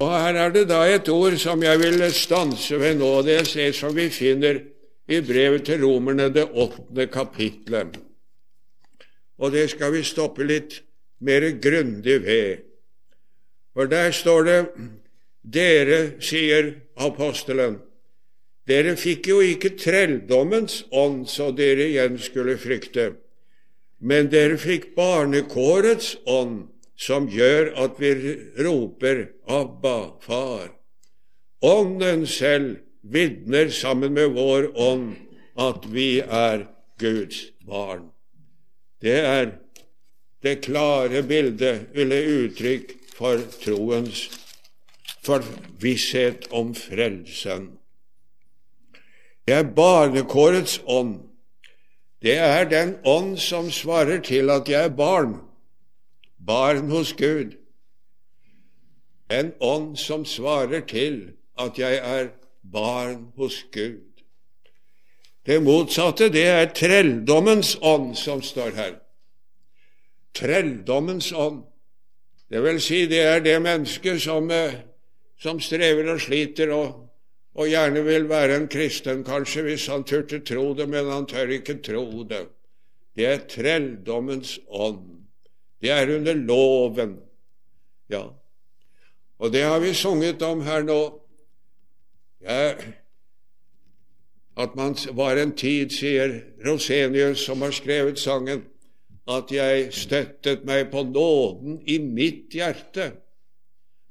Og 0.00 0.12
Her 0.16 0.38
er 0.46 0.52
det 0.54 0.68
da 0.70 0.80
et 0.88 1.08
ord 1.12 1.36
som 1.38 1.62
jeg 1.62 1.78
vil 1.82 2.02
stanse 2.14 2.78
ved 2.80 3.00
nå. 3.00 3.10
Det 3.26 3.36
er 3.36 3.48
det 3.48 3.74
som 3.76 3.92
vi 3.96 4.08
finner 4.10 4.62
i 5.10 5.20
brevet 5.20 5.66
til 5.68 5.84
romerne, 5.84 6.30
det 6.32 6.48
åttende 6.48 7.06
kapitlet. 7.06 7.98
Og 9.38 9.52
det 9.52 9.68
skal 9.72 9.92
vi 9.92 10.02
stoppe 10.06 10.46
litt 10.46 10.80
mer 11.20 11.44
grundig 11.60 12.20
ved. 12.24 12.64
For 13.74 13.90
der 13.90 14.10
står 14.10 14.42
det 14.48 14.60
Dere, 15.40 16.20
sier 16.20 16.66
apostelen, 17.00 17.78
dere 18.68 18.92
fikk 19.00 19.30
jo 19.30 19.38
ikke 19.40 19.72
trelldommens 19.80 20.82
ånd 20.92 21.24
så 21.32 21.48
dere 21.56 21.86
igjen 21.88 22.18
skulle 22.20 22.58
frykte 22.60 23.06
men 24.00 24.30
dere 24.32 24.58
fikk 24.60 24.94
barnekårets 24.96 26.16
ånd, 26.28 26.68
som 27.00 27.28
gjør 27.32 27.72
at 27.80 28.00
vi 28.00 28.12
roper 28.60 29.26
Abba, 29.48 30.20
Far. 30.20 30.68
Ånden 31.64 32.26
selv 32.28 32.80
vitner 33.00 33.68
sammen 33.72 34.12
med 34.16 34.34
vår 34.36 34.70
ånd 34.76 35.14
at 35.60 35.86
vi 35.92 36.20
er 36.20 36.66
Guds 37.00 37.46
barn. 37.64 38.10
Det 39.00 39.16
er 39.20 39.54
det 40.44 40.60
klare 40.64 41.22
bildet, 41.24 41.88
eller 41.94 42.28
uttrykk, 42.44 42.96
for 43.20 43.40
troens 43.60 44.30
for 45.20 45.44
visshet 45.80 46.46
om 46.56 46.72
frelsen. 46.74 47.66
Det 49.44 49.56
er 49.56 49.72
barnekårets 49.76 50.78
ånd 50.88 51.18
det 52.22 52.36
er 52.36 52.64
den 52.68 52.96
ånd 53.04 53.38
som 53.38 53.70
svarer 53.70 54.20
til 54.20 54.50
at 54.50 54.68
jeg 54.68 54.84
er 54.84 54.96
barn, 54.96 55.40
barn 56.46 56.90
hos 56.90 57.12
Gud. 57.12 57.56
En 59.30 59.52
ånd 59.60 59.96
som 59.96 60.24
svarer 60.24 60.80
til 60.80 61.32
at 61.58 61.78
jeg 61.78 61.96
er 61.96 62.28
barn 62.72 63.32
hos 63.36 63.64
Gud. 63.72 64.04
Det 65.46 65.62
motsatte, 65.62 66.28
det 66.28 66.44
er 66.46 66.72
trelldommens 66.76 67.78
ånd 67.82 68.14
som 68.16 68.42
står 68.42 68.76
her. 68.76 68.94
Trelldommens 70.34 71.32
ånd. 71.32 71.64
Det 72.50 72.62
vil 72.62 72.80
si, 72.82 73.06
det 73.06 73.20
er 73.20 73.40
det 73.40 73.62
mennesket 73.62 74.20
som, 74.22 74.50
eh, 74.50 74.74
som 75.38 75.60
strever 75.60 76.12
og 76.12 76.20
sliter 76.20 76.72
og 76.74 77.09
og 77.54 77.68
gjerne 77.68 78.02
vil 78.06 78.28
være 78.30 78.56
en 78.56 78.68
kristen, 78.70 79.24
kanskje, 79.26 79.64
hvis 79.66 79.86
han 79.90 80.04
turte 80.06 80.38
tro 80.46 80.70
det, 80.78 80.86
men 80.88 81.10
han 81.10 81.26
tør 81.26 81.50
ikke 81.56 81.80
tro 81.82 82.22
det. 82.28 82.44
Det 83.16 83.26
er 83.26 83.46
trelldommens 83.50 84.58
ånd. 84.68 85.26
Det 85.82 85.90
er 85.90 86.14
under 86.14 86.34
loven. 86.34 87.16
Ja, 88.10 88.28
og 89.40 89.52
det 89.52 89.62
har 89.64 89.80
vi 89.80 89.94
sunget 89.94 90.42
om 90.42 90.60
her 90.62 90.82
nå. 90.82 91.00
Ja, 92.44 92.74
at 94.56 94.76
man 94.76 94.94
var 95.16 95.36
en 95.40 95.52
tid, 95.56 95.90
sier 95.94 96.34
Rosenius, 96.66 97.44
som 97.46 97.62
har 97.64 97.72
skrevet 97.72 98.18
sangen, 98.18 98.66
at 99.30 99.52
jeg 99.52 99.90
støttet 99.94 100.64
meg 100.68 100.90
på 100.92 101.02
nåden 101.08 101.80
i 101.88 101.98
mitt 102.02 102.52
hjerte 102.54 103.12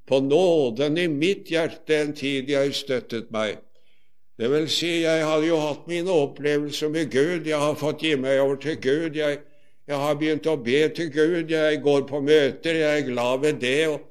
på 0.09 0.19
nåden 0.19 0.97
i 0.97 1.07
mitt 1.07 1.51
hjerte 1.53 1.99
en 2.01 2.13
tid 2.17 2.49
jeg 2.49 2.73
støttet 2.73 3.29
meg. 3.31 3.59
Det 4.39 4.47
vil 4.49 4.65
si, 4.71 5.03
jeg 5.03 5.25
hadde 5.27 5.49
jo 5.49 5.59
hatt 5.61 5.85
mine 5.89 6.09
opplevelser 6.09 6.89
med 6.89 7.11
Gud, 7.13 7.45
jeg 7.45 7.59
har 7.59 7.75
fått 7.77 8.01
gi 8.07 8.15
meg 8.17 8.39
over 8.41 8.57
til 8.63 8.79
Gud, 8.81 9.19
jeg, 9.19 9.41
jeg 9.85 9.99
har 10.01 10.15
begynt 10.17 10.47
å 10.49 10.55
be 10.63 10.79
til 10.95 11.11
Gud, 11.13 11.51
jeg 11.53 11.81
går 11.85 12.07
på 12.09 12.21
møter, 12.25 12.79
jeg 12.79 13.03
er 13.03 13.09
glad 13.11 13.43
ved 13.43 13.59
det, 13.61 13.81
og, 13.91 14.07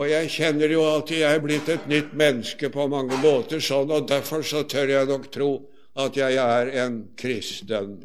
og 0.00 0.10
jeg 0.10 0.32
kjenner 0.32 0.72
jo 0.72 0.82
at 0.88 1.12
jeg 1.14 1.28
er 1.28 1.44
blitt 1.44 1.70
et 1.70 1.86
nytt 1.92 2.16
menneske 2.16 2.70
på 2.72 2.88
mange 2.90 3.20
måter, 3.22 3.62
sånn, 3.62 3.92
og 3.92 4.08
derfor 4.10 4.42
så 4.42 4.64
tør 4.66 4.96
jeg 4.96 5.10
nok 5.12 5.28
tro 5.34 5.50
at 5.94 6.16
jeg 6.18 6.40
er 6.40 6.72
en 6.82 7.02
kristen. 7.20 7.98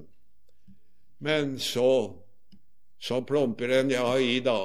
Men 1.24 1.56
så, 1.60 1.94
så 3.02 3.24
plumper 3.26 3.80
en 3.80 3.96
ja 3.96 4.12
i, 4.20 4.38
da. 4.44 4.60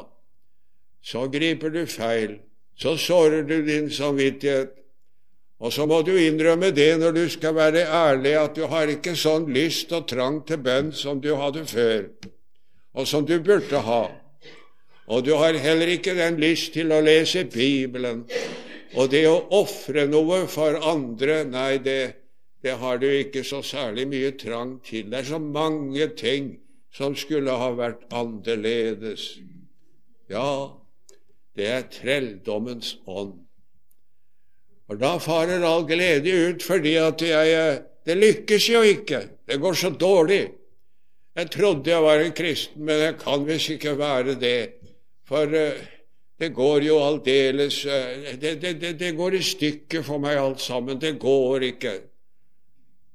Så 1.07 1.25
griper 1.31 1.71
du 1.71 1.87
feil 1.87 2.41
så 2.77 2.97
sårer 2.97 3.43
du 3.43 3.63
din 3.65 3.91
samvittighet. 3.91 4.75
Og 5.59 5.73
så 5.73 5.87
må 5.89 6.03
du 6.05 6.13
innrømme 6.21 6.69
det 6.77 6.99
når 7.01 7.15
du 7.17 7.25
skal 7.33 7.55
være 7.57 7.87
ærlig, 7.89 8.35
at 8.37 8.57
du 8.57 8.67
har 8.69 8.93
ikke 8.93 9.17
sånn 9.17 9.49
lyst 9.53 9.93
og 9.97 10.05
trang 10.11 10.43
til 10.45 10.61
bønn 10.61 10.93
som 10.93 11.21
du 11.25 11.33
hadde 11.41 11.65
før, 11.65 12.11
og 12.93 13.09
som 13.09 13.25
du 13.25 13.39
burde 13.41 13.81
ha. 13.87 14.03
Og 15.07 15.25
du 15.25 15.33
har 15.39 15.57
heller 15.57 15.89
ikke 15.95 16.17
den 16.19 16.37
lyst 16.43 16.75
til 16.75 16.93
å 16.93 17.01
lese 17.01 17.47
Bibelen. 17.49 18.27
Og 18.97 19.11
det 19.13 19.25
å 19.31 19.39
ofre 19.57 20.07
noe 20.11 20.45
for 20.51 20.77
andre, 20.85 21.45
nei, 21.49 21.79
det, 21.81 22.01
det 22.65 22.77
har 22.81 23.01
du 23.01 23.07
ikke 23.09 23.45
så 23.47 23.63
særlig 23.65 24.07
mye 24.11 24.33
trang 24.37 24.77
til. 24.85 25.09
Det 25.13 25.23
er 25.23 25.29
så 25.31 25.41
mange 25.41 26.11
ting 26.19 26.57
som 26.93 27.17
skulle 27.17 27.55
ha 27.57 27.71
vært 27.77 28.05
annerledes. 28.13 29.37
Ja, 30.33 30.75
det 31.57 31.67
er 31.73 31.89
trelldommens 31.93 32.97
ånd. 33.07 33.35
Og 34.87 35.01
da 35.01 35.17
farer 35.19 35.65
all 35.67 35.87
glede 35.89 36.33
ut, 36.51 36.63
fordi 36.63 36.95
at 37.01 37.23
jeg 37.23 37.83
Det 38.07 38.15
lykkes 38.15 38.69
jo 38.71 38.81
ikke. 38.87 39.19
Det 39.49 39.57
går 39.59 39.73
så 39.75 39.89
dårlig. 39.91 40.53
Jeg 41.37 41.51
trodde 41.51 41.91
jeg 41.91 42.03
var 42.03 42.21
en 42.23 42.33
kristen, 42.33 42.85
men 42.85 43.01
jeg 43.01 43.17
kan 43.19 43.47
visst 43.47 43.71
ikke 43.71 43.99
være 43.99 44.37
det. 44.39 44.69
For 45.27 45.43
uh, 45.43 45.75
det 46.39 46.53
går 46.55 46.85
jo 46.85 46.99
aldeles 47.01 47.81
eh, 47.87 48.37
det, 48.41 48.55
det, 48.61 48.75
det, 48.81 48.93
det, 49.01 49.13
går 49.17 49.35
i 49.35 49.43
stykker 49.43 50.03
for 50.05 50.21
meg 50.23 50.37
alt 50.37 50.61
sammen. 50.61 51.01
Det 51.01 51.17
går 51.19 51.65
ikke. 51.73 51.95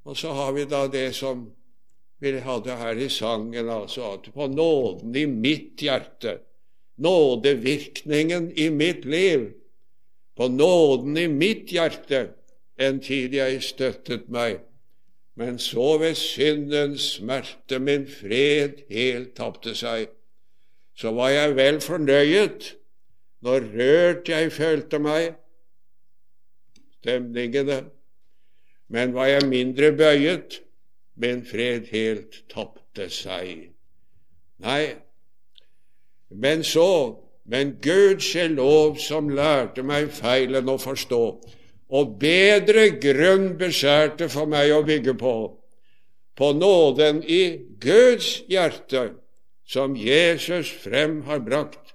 Og 0.04 0.16
så 0.18 0.32
har 0.34 0.52
vi 0.52 0.64
da 0.66 0.86
det 0.90 1.12
som 1.14 1.44
vi 2.22 2.32
hadde 2.38 2.76
her 2.78 2.98
i 2.98 3.08
sangen, 3.10 3.68
altså 3.70 4.12
at 4.12 4.28
på 4.34 4.46
nåden 4.46 5.14
i 5.16 5.24
mitt 5.26 5.82
hjerte, 5.82 6.38
nådevirkningen 6.96 8.52
i 8.58 8.70
mitt 8.70 9.04
liv, 9.04 9.52
på 10.36 10.48
nåden 10.48 11.16
i 11.16 11.28
mitt 11.28 11.72
hjerte, 11.72 12.28
en 12.76 13.00
tid 13.00 13.34
jeg 13.36 13.62
støttet 13.62 14.28
meg, 14.32 14.60
men 15.36 15.58
så 15.58 15.96
ved 16.00 16.16
syndens 16.18 17.14
smerte 17.16 17.78
min 17.80 18.06
fred 18.08 18.82
helt 18.90 19.34
tapte 19.36 19.74
seg, 19.76 20.08
så 20.96 21.12
var 21.16 21.32
jeg 21.32 21.56
vel 21.56 21.80
fornøyet 21.80 22.72
når 23.42 23.68
rørt 23.76 24.28
jeg 24.28 24.52
følte 24.54 25.00
meg, 25.02 25.32
stemningene, 27.00 27.80
men 28.92 29.14
var 29.16 29.30
jeg 29.32 29.48
mindre 29.48 29.90
bøyet, 29.96 30.60
min 31.16 31.42
fred 31.46 31.88
helt 31.92 32.42
tapte 32.52 33.08
seg. 33.12 33.72
Nei, 34.62 34.94
men 36.34 36.64
så, 36.64 37.18
men 37.44 37.76
Gud 37.82 38.22
skje 38.22 38.48
lov 38.54 39.00
som 39.02 39.30
lærte 39.32 39.84
meg 39.86 40.12
feilen 40.14 40.70
å 40.70 40.78
forstå, 40.80 41.24
og 41.92 42.14
bedre 42.20 42.88
grunn 43.02 43.52
beskjærte 43.60 44.30
for 44.32 44.48
meg 44.48 44.72
å 44.72 44.84
bygge 44.86 45.16
på, 45.20 45.34
på 46.38 46.52
nåden 46.56 47.20
i 47.26 47.42
Guds 47.82 48.40
hjerte, 48.48 49.10
som 49.68 49.96
Jesus 49.96 50.72
frem 50.82 51.22
har 51.28 51.44
brakt 51.44 51.94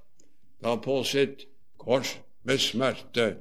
da 0.62 0.78
på 0.82 1.02
sitt 1.06 1.46
kors 1.82 2.16
med 2.46 2.62
smerte 2.62 3.36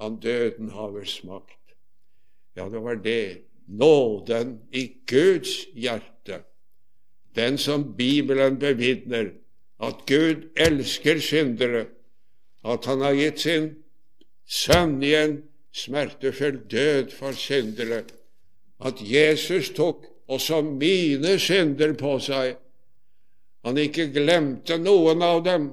han 0.00 0.16
døden 0.16 0.70
haver 0.70 1.04
smakt. 1.04 1.74
Ja, 2.56 2.68
det 2.68 2.78
var 2.78 2.94
det. 2.94 3.38
Nåden 3.66 4.58
i 4.72 4.92
Guds 5.06 5.66
hjerte. 5.74 6.42
Den 7.36 7.58
som 7.58 7.96
Bibelen 7.96 8.58
bevitner, 8.58 9.30
at 9.80 10.04
Gud 10.06 10.48
elsker 10.56 11.20
syndere, 11.24 11.86
at 12.64 12.84
han 12.84 13.00
har 13.00 13.16
gitt 13.16 13.40
sin 13.40 13.68
sønn 14.44 14.98
i 15.02 15.14
en 15.16 15.36
smertefull 15.72 16.60
død 16.70 17.14
for 17.16 17.36
syndere, 17.36 18.02
at 18.80 19.00
Jesus 19.00 19.70
tok 19.76 20.04
også 20.28 20.62
mine 20.62 21.38
synder 21.38 21.94
på 21.98 22.18
seg. 22.22 22.56
Han 23.64 23.78
ikke 23.80 24.10
glemte 24.12 24.78
noen 24.80 25.22
av 25.24 25.44
dem, 25.44 25.70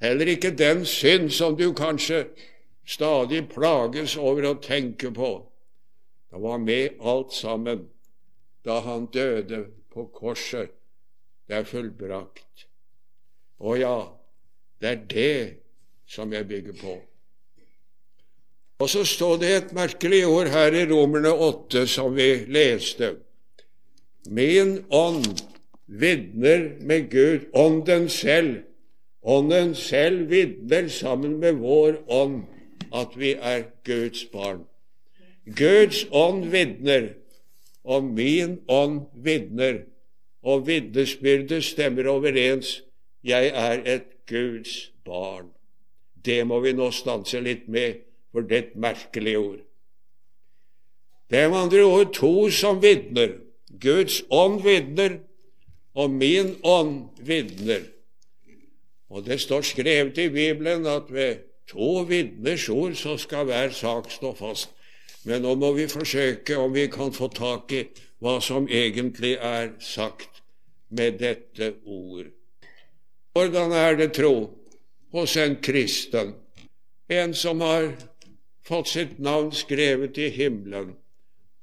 Heller 0.00 0.26
ikke 0.32 0.50
den 0.56 0.86
synd 0.88 1.28
som 1.30 1.56
du 1.56 1.74
kanskje 1.76 2.24
stadig 2.88 3.42
plages 3.52 4.16
over 4.16 4.46
å 4.48 4.54
tenke 4.64 5.10
på. 5.12 5.30
Det 6.32 6.40
var 6.40 6.62
med 6.62 7.02
alt 7.04 7.34
sammen 7.36 7.84
da 8.64 8.78
han 8.86 9.10
døde 9.12 9.66
på 9.92 10.06
korset. 10.14 10.72
Det 11.44 11.58
er 11.58 11.68
fullbrakt. 11.68 12.69
Å 13.60 13.76
ja, 13.76 13.96
det 14.80 14.90
er 14.90 15.00
det 15.10 15.38
som 16.08 16.32
jeg 16.32 16.48
bygger 16.48 16.78
på. 16.80 16.96
Og 18.80 18.88
så 18.88 19.04
står 19.04 19.36
det 19.42 19.50
et 19.52 19.74
merkelig 19.76 20.22
ord 20.26 20.48
her 20.48 20.72
i 20.72 20.86
Romerne 20.88 21.32
8 21.32 21.84
som 21.90 22.16
vi 22.16 22.30
leste. 22.48 23.12
Min 24.28 24.78
ånd 24.88 25.44
vitner 25.86 26.70
med 26.80 27.10
Gud, 27.12 27.50
ånden 27.52 28.08
selv, 28.08 28.62
Ånden 29.22 29.74
selv 29.74 30.30
vitner 30.30 30.88
sammen 30.88 31.38
med 31.40 31.52
vår 31.60 31.98
ånd 32.08 32.44
at 32.92 33.16
vi 33.16 33.34
er 33.36 33.66
Guds 33.84 34.24
barn. 34.32 34.64
Guds 35.44 36.06
ånd 36.10 36.46
vitner, 36.52 37.10
og 37.84 38.04
min 38.04 38.60
ånd 38.68 39.00
vitner, 39.14 39.82
og 40.42 40.66
vitnesbyrdet 40.66 41.64
stemmer 41.64 42.08
overens. 42.08 42.80
Jeg 43.24 43.52
er 43.54 43.82
et 43.84 44.26
Guds 44.26 44.92
barn. 45.04 45.50
Det 46.24 46.46
må 46.46 46.60
vi 46.60 46.72
nå 46.76 46.90
stanse 46.94 47.40
litt 47.40 47.68
med, 47.68 48.00
for 48.32 48.46
det 48.46 48.56
er 48.56 48.62
et 48.68 48.76
merkelig 48.76 49.36
ord. 49.38 49.60
Det 51.30 51.38
er 51.38 51.48
med 51.48 51.58
andre 51.58 51.84
ord 51.84 52.12
to 52.14 52.50
som 52.50 52.80
vitner. 52.82 53.36
Guds 53.80 54.22
ånd 54.30 54.62
vitner, 54.64 55.20
og 55.94 56.10
min 56.10 56.56
ånd 56.62 57.10
vitner. 57.26 57.86
Og 59.10 59.26
det 59.26 59.40
står 59.40 59.62
skrevet 59.66 60.18
i 60.18 60.28
Bibelen 60.28 60.86
at 60.86 61.10
ved 61.10 61.42
to 61.70 62.02
vitners 62.08 62.68
ord 62.68 62.94
så 62.94 63.16
skal 63.16 63.44
hver 63.44 63.70
sak 63.70 64.10
stå 64.10 64.34
fast. 64.34 64.70
Men 65.24 65.42
nå 65.42 65.54
må 65.54 65.72
vi 65.76 65.86
forsøke 65.90 66.56
om 66.56 66.74
vi 66.74 66.86
kan 66.90 67.12
få 67.12 67.28
tak 67.28 67.72
i 67.72 67.84
hva 68.20 68.38
som 68.40 68.68
egentlig 68.68 69.36
er 69.36 69.74
sagt 69.80 70.42
med 70.90 71.18
dette 71.20 71.74
ord. 71.84 72.30
Hvordan 73.40 73.72
er 73.72 73.94
det 73.96 74.10
tro 74.12 74.34
hos 75.16 75.34
en 75.40 75.54
kristen, 75.64 76.34
en 77.08 77.30
som 77.32 77.62
har 77.64 77.86
fått 78.68 78.90
sitt 78.90 79.14
navn 79.16 79.48
skrevet 79.56 80.18
i 80.20 80.26
himmelen, 80.34 80.90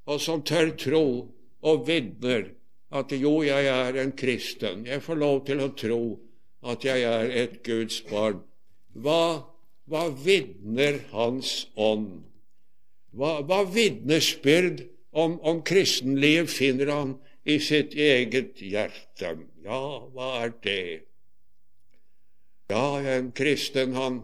og 0.10 0.18
som 0.24 0.42
tør 0.42 0.72
tro 0.82 1.04
og 1.62 1.84
vitner 1.86 2.48
at 2.98 3.14
jo, 3.14 3.44
jeg 3.46 3.70
er 3.70 4.00
en 4.02 4.14
kristen, 4.18 4.88
jeg 4.90 5.04
får 5.06 5.20
lov 5.22 5.44
til 5.46 5.62
å 5.62 5.68
tro 5.78 6.00
at 6.66 6.88
jeg 6.88 7.04
er 7.06 7.30
et 7.44 7.60
Guds 7.68 8.00
barn. 8.10 8.40
Hva, 8.98 9.46
hva 9.86 10.08
vitner 10.10 11.04
Hans 11.12 11.68
ånd? 11.78 12.24
Hva, 13.14 13.44
hva 13.46 13.62
vitnesbyrd 13.70 14.82
om, 15.14 15.38
om 15.46 15.62
kristenliv 15.62 16.50
finner 16.50 16.90
han 16.96 17.14
i 17.46 17.60
sitt 17.62 17.94
eget 17.94 18.66
hjerte? 18.66 19.36
Ja, 19.62 19.84
hva 20.10 20.40
er 20.42 20.58
det? 20.66 21.04
Ja, 22.68 23.00
en 23.00 23.32
kristen, 23.32 23.94
han, 23.96 24.22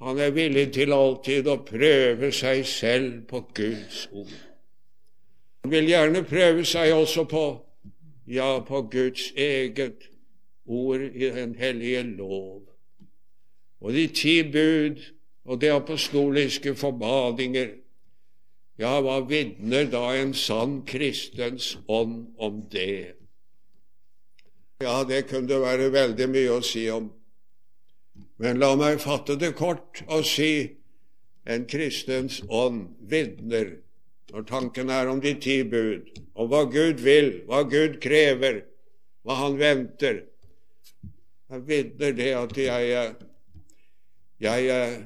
han 0.00 0.18
er 0.18 0.30
villig 0.32 0.70
til 0.72 0.92
alltid 0.96 1.48
å 1.52 1.58
prøve 1.68 2.30
seg 2.32 2.62
selv 2.68 3.26
på 3.28 3.42
Guds 3.56 4.06
ord. 4.08 4.36
Han 5.64 5.74
vil 5.74 5.90
gjerne 5.90 6.22
prøve 6.24 6.64
seg 6.64 6.94
også 6.96 7.26
på, 7.28 7.44
ja, 8.30 8.54
på 8.64 8.86
Guds 8.88 9.26
eget 9.36 10.08
ord 10.64 11.04
i 11.12 11.28
den 11.34 11.52
hellige 11.60 12.06
lov. 12.08 12.62
Og 13.84 13.92
de 13.92 14.06
ti 14.16 14.40
bud 14.48 15.04
og 15.44 15.60
de 15.60 15.68
apostoliske 15.72 16.72
forbadinger, 16.76 17.76
ja, 18.80 18.94
hva 19.02 19.20
vitner 19.28 19.90
da 19.92 20.06
en 20.16 20.32
sann 20.32 20.80
kristens 20.88 21.74
ånd 21.84 22.30
om 22.38 22.62
det? 22.72 23.18
Ja, 24.80 25.02
det 25.04 25.26
kunne 25.28 25.60
være 25.60 25.92
veldig 25.92 26.32
mye 26.32 26.58
å 26.60 26.64
si 26.64 26.86
om. 26.94 27.10
Men 28.38 28.60
la 28.62 28.74
meg 28.78 29.00
fatte 29.02 29.34
det 29.38 29.54
kort 29.58 30.02
og 30.06 30.24
si 30.26 30.52
en 31.48 31.64
kristens 31.70 32.40
ånd 32.48 32.86
vitner 33.10 33.78
når 34.28 34.44
tanken 34.48 34.90
er 34.92 35.08
om 35.08 35.20
de 35.24 35.32
ti 35.40 35.62
bud, 35.64 36.10
om 36.36 36.50
hva 36.52 36.66
Gud 36.68 37.00
vil, 37.00 37.30
hva 37.48 37.62
Gud 37.64 37.96
krever, 38.04 38.60
hva 39.24 39.38
Han 39.40 39.56
venter, 39.60 40.22
jeg 41.48 41.64
vitner 41.64 42.12
det 42.12 42.32
at 42.36 42.58
jeg, 42.60 43.14
jeg, 44.44 45.04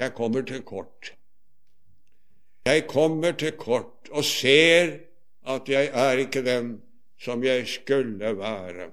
jeg 0.00 0.14
kommer 0.14 0.44
til 0.44 0.60
kort. 0.62 1.14
Jeg 2.68 2.84
kommer 2.88 3.32
til 3.32 3.56
kort 3.56 4.10
og 4.12 4.24
ser 4.24 4.98
at 5.48 5.68
jeg 5.68 5.88
er 5.92 6.20
ikke 6.20 6.44
den 6.44 6.74
som 7.20 7.44
jeg 7.44 7.64
skulle 7.68 8.36
være. 8.36 8.90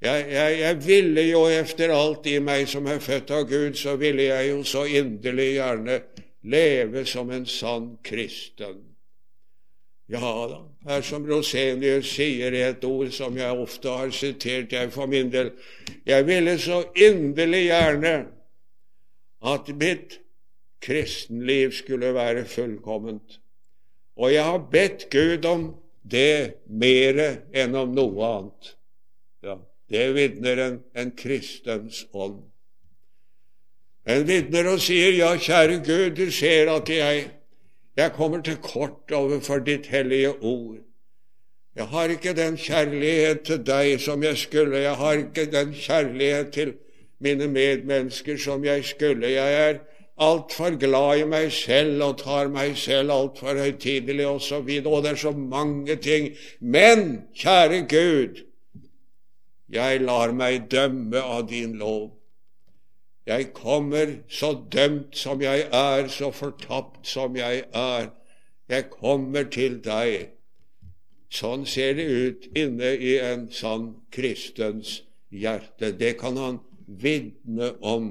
Jeg, 0.00 0.26
jeg, 0.32 0.58
jeg, 0.60 0.86
ville 0.86 1.22
jo 1.28 1.42
efter 1.48 1.92
alt 1.92 2.26
i 2.26 2.38
meg 2.40 2.64
som 2.68 2.86
er 2.88 3.02
født 3.04 3.30
av 3.36 3.42
Gud, 3.50 3.74
så 3.76 3.98
ville 4.00 4.30
jeg 4.30 4.48
jo 4.48 4.62
så 4.64 4.86
inderlig 4.88 5.50
gjerne 5.58 5.98
leve 6.42 7.04
som 7.04 7.30
en 7.30 7.44
sann 7.46 7.90
kristen. 8.04 8.80
Ja 10.10 10.32
da, 10.48 10.62
det 10.80 10.96
er 10.96 11.04
som 11.06 11.26
Rosenius 11.28 12.08
sier 12.16 12.56
i 12.56 12.64
et 12.66 12.84
ord 12.88 13.12
som 13.14 13.36
jeg 13.38 13.60
ofte 13.62 13.92
har 13.92 14.10
sitert, 14.16 14.72
jeg 14.72 14.90
for 14.90 15.06
min 15.06 15.28
del. 15.30 15.52
Jeg 16.08 16.26
ville 16.26 16.56
så 16.58 16.80
inderlig 16.96 17.66
gjerne 17.68 18.14
at 19.52 19.70
mitt 19.76 20.18
kristenliv 20.80 21.76
skulle 21.76 22.14
være 22.16 22.48
fullkomment. 22.48 23.38
Og 24.16 24.32
jeg 24.32 24.44
har 24.44 24.64
bedt 24.72 25.10
Gud 25.12 25.44
om 25.44 25.74
det 26.02 26.56
mere 26.66 27.34
enn 27.52 27.76
om 27.76 27.92
noe 27.94 28.32
annet. 28.32 28.76
Ja, 29.44 29.60
det 29.90 30.06
vitner 30.14 30.62
en, 30.66 30.78
en 30.94 31.10
kristens 31.16 32.04
ånd. 32.12 32.40
En 34.06 34.24
vitner 34.26 34.70
og 34.70 34.80
sier, 34.80 35.12
'Ja, 35.12 35.34
kjære 35.36 35.82
Gud, 35.84 36.16
du 36.16 36.30
ser 36.30 36.70
at 36.72 36.88
jeg 36.88 37.28
jeg 37.96 38.12
kommer 38.12 38.42
til 38.42 38.56
kort 38.56 39.12
overfor 39.12 39.58
ditt 39.58 39.86
hellige 39.86 40.30
ord. 40.42 40.76
Jeg 41.76 41.84
har 41.84 42.04
ikke 42.08 42.32
den 42.36 42.56
kjærlighet 42.56 43.40
til 43.40 43.66
deg 43.66 44.00
som 44.00 44.22
jeg 44.22 44.38
skulle. 44.38 44.78
Jeg 44.78 44.94
har 44.96 45.12
ikke 45.12 45.46
den 45.52 45.74
kjærlighet 45.74 46.52
til 46.52 46.72
mine 47.20 47.48
medmennesker 47.48 48.38
som 48.38 48.64
jeg 48.64 48.84
skulle. 48.84 49.30
Jeg 49.30 49.68
er 49.68 49.78
altfor 50.18 50.78
glad 50.78 51.18
i 51.18 51.26
meg 51.28 51.52
selv 51.52 52.02
og 52.02 52.18
tar 52.18 52.48
meg 52.48 52.76
selv 52.78 53.12
altfor 53.12 53.58
høytidelig 53.58 54.26
osv. 54.26 54.54
Og, 54.54 54.70
så 54.70 54.88
og 54.88 55.02
det 55.02 55.10
er 55.10 55.20
så 55.26 55.32
mange 55.32 55.96
ting. 55.96 56.32
Men, 56.60 57.22
kjære 57.36 57.84
Gud, 57.88 58.42
jeg 59.70 60.00
lar 60.02 60.32
meg 60.34 60.66
dømme 60.70 61.20
av 61.22 61.46
din 61.50 61.76
lov. 61.78 62.10
Jeg 63.26 63.52
kommer 63.54 64.16
så 64.28 64.54
dømt 64.72 65.14
som 65.16 65.42
jeg 65.42 65.68
er, 65.70 66.08
så 66.08 66.32
fortapt 66.34 67.06
som 67.06 67.36
jeg 67.38 67.62
er. 67.70 68.10
Jeg 68.68 68.88
kommer 68.90 69.46
til 69.50 69.78
deg. 69.84 70.32
Sånn 71.30 71.62
ser 71.70 71.94
det 71.94 72.08
ut 72.10 72.48
inne 72.58 72.96
i 72.98 73.14
en 73.22 73.46
sann 73.54 73.92
kristens 74.10 75.00
hjerte. 75.30 75.92
Det 75.94 76.16
kan 76.18 76.40
han 76.40 76.58
vitne 76.86 77.76
om. 77.86 78.10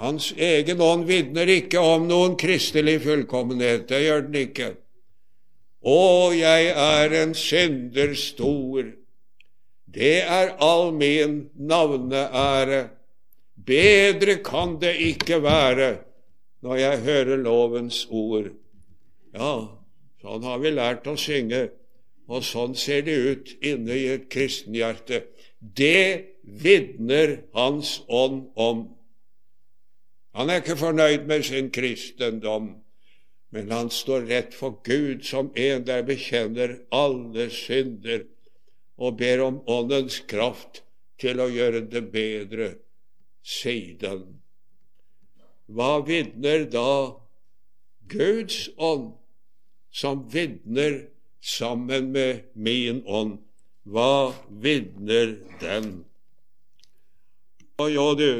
Hans 0.00 0.30
egen 0.32 0.80
ånd 0.80 1.04
vitner 1.08 1.48
ikke 1.52 1.80
om 1.80 2.08
noen 2.08 2.36
kristelig 2.40 3.02
fullkommenhet. 3.04 3.88
Det 3.88 4.00
gjør 4.04 4.24
den 4.28 4.40
ikke. 4.46 4.70
Å, 5.86 6.00
jeg 6.36 6.72
er 6.72 7.16
en 7.20 7.36
synder 7.36 8.16
stor. 8.16 8.88
Det 9.86 10.22
er 10.22 10.56
all 10.62 10.92
min 10.94 11.48
navneære. 11.54 12.88
Bedre 13.66 14.36
kan 14.44 14.76
det 14.80 14.94
ikke 15.00 15.40
være 15.42 15.96
når 16.62 16.76
jeg 16.76 17.02
hører 17.06 17.42
lovens 17.42 18.06
ord. 18.10 18.50
Ja, 19.34 19.52
sånn 20.22 20.46
har 20.46 20.60
vi 20.62 20.72
lært 20.74 21.06
å 21.06 21.16
synge, 21.20 21.68
og 22.26 22.42
sånn 22.44 22.74
ser 22.78 23.04
det 23.06 23.16
ut 23.16 23.52
inne 23.62 23.94
i 23.94 24.06
et 24.14 24.28
kristenhjerte. 24.32 25.22
Det 25.60 26.36
vitner 26.42 27.40
Hans 27.54 28.00
ånd 28.08 28.48
om. 28.54 28.86
Han 30.36 30.50
er 30.50 30.60
ikke 30.60 30.76
fornøyd 30.76 31.28
med 31.30 31.46
sin 31.48 31.70
kristendom, 31.72 32.74
men 33.54 33.70
han 33.72 33.88
står 33.90 34.26
rett 34.28 34.54
for 34.54 34.82
Gud 34.84 35.24
som 35.24 35.48
en 35.56 35.86
der 35.86 36.02
bekjenner 36.04 36.76
alle 36.92 37.48
synder 37.54 38.26
og 38.96 39.18
ber 39.20 39.42
om 39.44 39.60
Åndens 39.68 40.20
kraft 40.28 40.82
til 41.20 41.40
å 41.40 41.48
gjøre 41.52 41.84
det 41.90 42.02
bedre 42.12 42.68
siden. 43.44 44.24
Hva 45.66 46.00
vitner 46.06 46.66
da 46.70 47.16
Guds 48.08 48.68
ånd, 48.76 49.14
som 49.90 50.26
vitner 50.30 51.06
sammen 51.40 52.12
med 52.14 52.46
min 52.54 53.02
ånd? 53.06 53.40
Hva 53.86 54.34
vitner 54.50 55.36
den? 55.60 56.04
Og 57.82 57.90
jo, 57.92 58.06
du, 58.18 58.30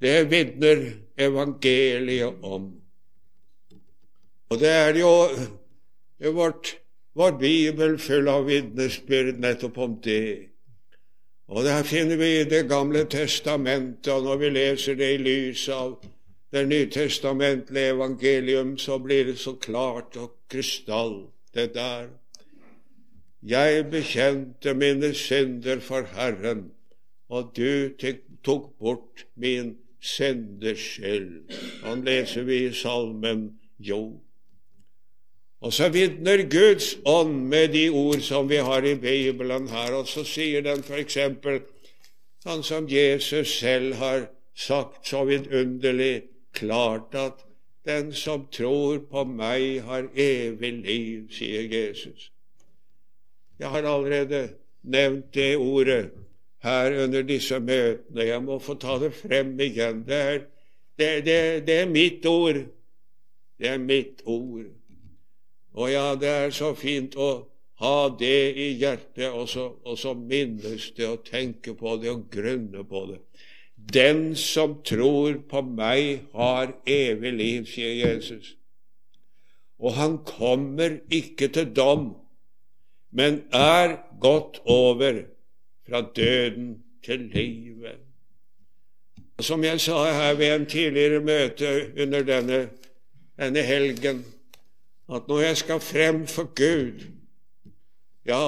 det 0.00 0.18
vitner 0.30 0.84
evangeliet 1.20 2.44
om. 2.46 2.70
Og 4.50 4.60
det 4.60 4.70
er 4.70 4.96
jo 4.98 5.12
vårt, 6.34 6.79
vår 7.20 7.32
bibel 7.32 7.98
full 8.00 8.28
av 8.32 8.46
vitnesbyrd 8.48 9.40
nettopp 9.42 9.78
om 9.78 9.96
det. 10.04 10.48
Og 11.52 11.66
der 11.66 11.82
finner 11.84 12.16
vi 12.16 12.44
Det 12.44 12.68
gamle 12.68 13.04
testamentet, 13.04 14.08
og 14.12 14.24
når 14.24 14.36
vi 14.36 14.48
leser 14.48 14.94
det 14.94 15.10
i 15.14 15.18
lys 15.18 15.68
av 15.68 15.98
det 16.52 16.62
nytestamentlige 16.68 17.92
evangelium, 17.92 18.78
så 18.78 18.98
blir 18.98 19.24
det 19.24 19.38
så 19.38 19.52
klart 19.52 20.16
og 20.16 20.32
krystall, 20.48 21.28
det 21.54 21.74
der. 21.74 22.08
Jeg 23.42 23.90
bekjente 23.90 24.74
mine 24.74 25.14
synder 25.14 25.80
for 25.80 26.08
Herren, 26.14 26.70
og 27.28 27.52
du 27.56 27.90
tok 28.44 28.78
bort 28.78 29.26
min 29.36 29.76
synders 30.00 30.80
skyld. 30.96 31.52
Han 31.84 32.04
leser 32.04 32.42
vi 32.42 32.64
i 32.66 32.72
salmen 32.72 33.58
Jo. 33.78 34.20
Og 35.60 35.72
så 35.76 35.90
vitner 35.92 36.46
Guds 36.48 36.94
ånd 37.04 37.34
med 37.52 37.74
de 37.74 37.88
ord 37.92 38.22
som 38.24 38.48
vi 38.48 38.62
har 38.64 38.86
i 38.86 38.94
Bibelen 38.96 39.68
her, 39.68 39.92
og 39.98 40.08
så 40.08 40.24
sier 40.24 40.64
den 40.64 40.80
f.eks. 40.80 41.18
sånn 42.40 42.64
som 42.64 42.88
Jesus 42.88 43.58
selv 43.58 43.98
har 44.00 44.30
sagt 44.56 45.08
så 45.08 45.26
vidunderlig 45.28 46.30
klart, 46.56 47.12
at 47.14 47.44
den 47.84 48.12
som 48.16 48.46
tror 48.52 49.02
på 49.10 49.24
meg, 49.28 49.82
har 49.84 50.08
evig 50.16 50.72
liv, 50.80 51.28
sier 51.32 51.68
Jesus. 51.68 52.30
Jeg 53.60 53.68
har 53.68 53.84
allerede 53.84 54.42
nevnt 54.82 55.34
det 55.34 55.56
ordet 55.60 56.10
her 56.64 56.96
under 57.04 57.22
disse 57.22 57.60
møtene. 57.60 58.24
Jeg 58.24 58.42
må 58.44 58.58
få 58.58 58.78
ta 58.80 58.96
det 59.00 59.12
frem 59.16 59.52
igjen. 59.60 60.04
Det 60.08 60.16
er, 60.16 60.42
det, 60.96 61.14
det, 61.28 61.40
det 61.68 61.80
er 61.84 61.88
mitt 61.88 62.26
ord. 62.26 62.64
Det 63.60 63.68
er 63.68 63.80
mitt 63.80 64.22
ord. 64.24 64.68
Og 65.74 65.92
ja, 65.92 66.14
det 66.18 66.28
er 66.28 66.54
så 66.54 66.72
fint 66.74 67.14
å 67.16 67.30
ha 67.80 67.96
det 68.20 68.52
i 68.60 68.68
hjertet, 68.80 69.30
og 69.30 69.48
så, 69.48 69.70
og 69.86 69.98
så 69.98 70.14
minnes 70.14 70.90
det 70.96 71.06
og 71.08 71.24
tenke 71.24 71.74
på 71.78 71.96
det 72.02 72.10
og 72.12 72.26
grunne 72.32 72.84
på 72.84 73.06
det. 73.12 73.20
Den 73.76 74.34
som 74.36 74.80
tror 74.84 75.38
på 75.48 75.62
meg, 75.64 76.26
har 76.36 76.74
evig 76.84 77.32
liv, 77.32 77.68
sier 77.70 77.94
Jesus. 78.02 78.54
Og 79.80 79.96
han 79.96 80.18
kommer 80.28 80.98
ikke 81.08 81.48
til 81.48 81.70
dom, 81.72 82.10
men 83.16 83.40
er 83.56 83.96
gått 84.20 84.60
over 84.68 85.22
fra 85.88 86.02
døden 86.16 86.74
til 87.02 87.24
livet. 87.32 87.96
Som 89.40 89.64
jeg 89.64 89.80
sa 89.80 90.04
her 90.12 90.36
ved 90.36 90.52
en 90.54 90.68
tidligere 90.68 91.22
møte 91.24 91.70
under 91.96 92.26
denne, 92.28 92.60
denne 93.40 93.64
helgen, 93.64 94.20
at 95.10 95.28
når 95.28 95.40
jeg 95.40 95.56
skal 95.56 95.80
frem 95.80 96.26
for 96.26 96.50
Gud, 96.54 97.06
ja, 98.26 98.44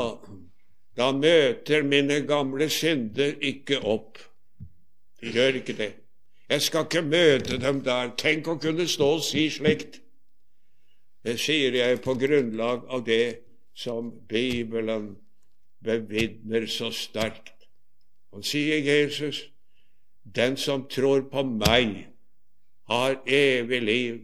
da 0.97 1.13
møter 1.13 1.83
mine 1.83 2.21
gamle 2.27 2.69
synder 2.71 3.35
ikke 3.41 3.81
opp. 3.81 4.19
De 5.21 5.33
gjør 5.33 5.63
ikke 5.63 5.77
det. 5.79 5.93
Jeg 6.49 6.63
skal 6.63 6.85
ikke 6.85 7.03
møte 7.03 7.59
dem 7.59 7.81
der. 7.85 8.13
Tenk 8.19 8.49
å 8.49 8.59
kunne 8.61 8.87
stå 8.89 9.09
og 9.17 9.25
si 9.25 9.47
slikt. 9.51 10.01
Det 11.25 11.39
sier 11.41 11.75
jeg 11.79 12.03
på 12.05 12.15
grunnlag 12.19 12.85
av 12.91 13.05
det 13.07 13.39
som 13.75 14.11
Bibelen 14.29 15.15
bevitner 15.85 16.67
så 16.67 16.91
sterkt. 16.93 17.55
Og 18.33 18.45
sier 18.45 18.83
Jesus, 18.83 19.47
den 20.25 20.57
som 20.57 20.85
tror 20.91 21.25
på 21.31 21.45
meg, 21.47 22.09
har 22.91 23.17
evig 23.27 23.81
liv. 23.83 24.21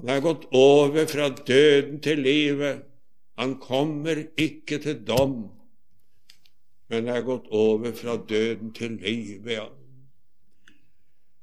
Han 0.00 0.08
er 0.12 0.20
gått 0.20 0.44
over 0.52 1.06
fra 1.08 1.28
døden 1.46 2.00
til 2.04 2.20
livet. 2.20 2.82
Han 3.38 3.56
kommer 3.60 4.22
ikke 4.36 4.78
til 4.78 5.00
dom, 5.06 5.48
men 6.88 7.08
er 7.08 7.24
gått 7.24 7.48
over 7.50 7.92
fra 7.92 8.16
døden 8.28 8.72
til 8.76 8.98
livet. 9.02 9.52
Ja, 9.52 9.66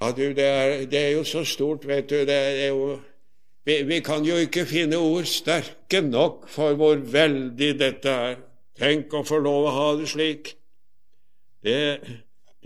ja 0.01 0.11
du, 0.11 0.23
det 0.37 0.45
er, 0.45 0.85
det 0.85 0.99
er, 0.99 1.09
jo 1.17 1.23
så 1.23 1.43
stort, 1.45 1.87
vet 1.87 2.09
du. 2.09 2.15
Det 2.15 2.37
er 2.37 2.67
jo, 2.67 2.99
vi, 3.65 3.81
vi 3.83 3.99
kan 3.99 4.25
jo 4.25 4.37
ikke 4.41 4.65
finne 4.65 4.97
ord 4.97 5.25
sterke 5.29 6.01
nok 6.01 6.47
for 6.49 6.77
hvor 6.77 6.97
veldig 6.97 7.71
dette 7.79 8.09
er. 8.09 8.41
Tenk 8.77 9.13
å 9.13 9.25
få 9.25 9.37
lov 9.41 9.69
å 9.69 9.73
ha 9.77 9.87
det 9.97 10.09
slik. 10.09 10.55
Det, 11.63 12.01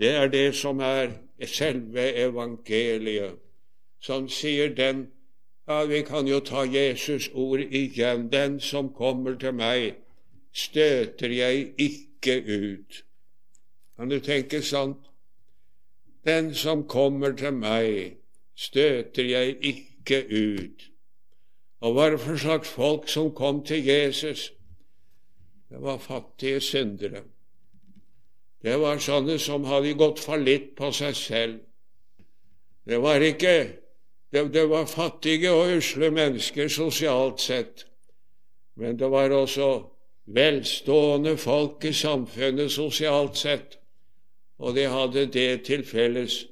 det 0.00 0.14
er 0.16 0.32
det 0.32 0.48
som 0.56 0.80
er 0.80 1.12
selve 1.46 2.08
evangeliet, 2.18 3.36
som 4.00 4.28
sier 4.32 4.72
den 4.74 5.06
ja, 5.68 5.84
vi 5.84 6.02
kan 6.02 6.26
jo 6.26 6.40
ta 6.40 6.64
Jesus' 6.64 7.30
ord 7.34 7.60
igjen. 7.60 8.28
Den 8.32 8.60
som 8.60 8.92
kommer 8.94 9.34
til 9.34 9.52
meg, 9.52 9.94
støter 10.52 11.28
jeg 11.28 11.72
ikke 11.78 12.42
ut. 12.46 13.04
Kan 13.96 14.08
du 14.08 14.20
tenke 14.20 14.62
sant? 14.62 15.10
Den 16.24 16.54
som 16.54 16.86
kommer 16.88 17.32
til 17.36 17.52
meg, 17.52 18.16
støter 18.56 19.24
jeg 19.24 19.56
ikke 19.60 20.24
ut. 20.30 20.88
Og 21.80 21.92
hva 21.94 22.16
for 22.18 22.36
slags 22.36 22.68
folk 22.68 23.08
som 23.08 23.34
kom 23.34 23.64
til 23.64 23.84
Jesus? 23.86 24.52
Det 25.68 25.82
var 25.82 25.98
fattige 25.98 26.60
syndere. 26.60 27.22
Det 28.62 28.80
var 28.80 28.98
sånne 28.98 29.36
som 29.38 29.64
hadde 29.68 29.92
gått 29.94 30.18
fallitt 30.18 30.72
på 30.76 30.90
seg 30.92 31.14
selv. 31.16 31.60
Det 32.88 32.98
var 33.02 33.22
ikke 33.22 33.52
det, 34.32 34.52
det 34.52 34.68
var 34.68 34.84
fattige 34.86 35.50
og 35.50 35.76
usle 35.76 36.10
mennesker 36.10 36.68
sosialt 36.68 37.40
sett, 37.40 37.86
men 38.76 38.98
det 38.98 39.10
var 39.10 39.30
også 39.30 39.70
velstående 40.26 41.36
folk 41.36 41.84
i 41.84 41.92
samfunnet 41.92 42.72
sosialt 42.72 43.36
sett, 43.36 43.78
og 44.58 44.74
de 44.74 44.84
hadde 44.90 45.26
det 45.26 45.64
til 45.64 45.84
felles. 45.84 46.46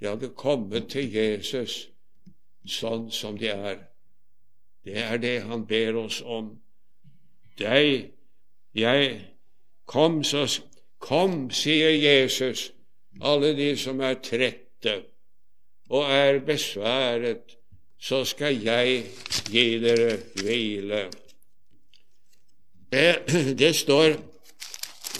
De 0.00 0.08
hadde 0.08 0.32
kommet 0.34 0.88
til 0.90 1.14
Jesus 1.14 1.88
sånn 2.66 3.10
som 3.10 3.36
de 3.38 3.50
er. 3.52 3.78
Det 4.84 4.98
er 4.98 5.18
det 5.22 5.36
han 5.46 5.66
ber 5.66 5.96
oss 5.96 6.22
om. 6.22 6.58
deg 7.58 8.10
jeg 8.74 9.28
Kom, 9.86 10.22
så 10.24 10.46
Kom, 10.98 11.50
sier 11.50 11.90
Jesus, 11.90 12.72
alle 13.20 13.52
de 13.54 13.76
som 13.76 14.00
er 14.00 14.14
trette 14.22 15.11
og 15.92 16.12
er 16.12 16.38
besværet, 16.40 17.56
så 18.00 18.24
skal 18.24 18.62
jeg 18.64 19.04
gi 19.52 19.78
dere 19.78 20.16
hvile. 20.40 21.02
Det, 22.92 23.16
det 23.60 23.74
står 23.76 24.04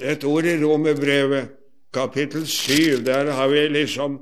et 0.02 0.24
ord 0.24 0.44
i 0.44 0.64
Romerbrevet, 0.64 1.48
kapittel 1.94 2.46
7. 2.46 3.04
Der 3.04 3.30
har 3.30 3.48
vi 3.48 3.68
liksom 3.68 4.20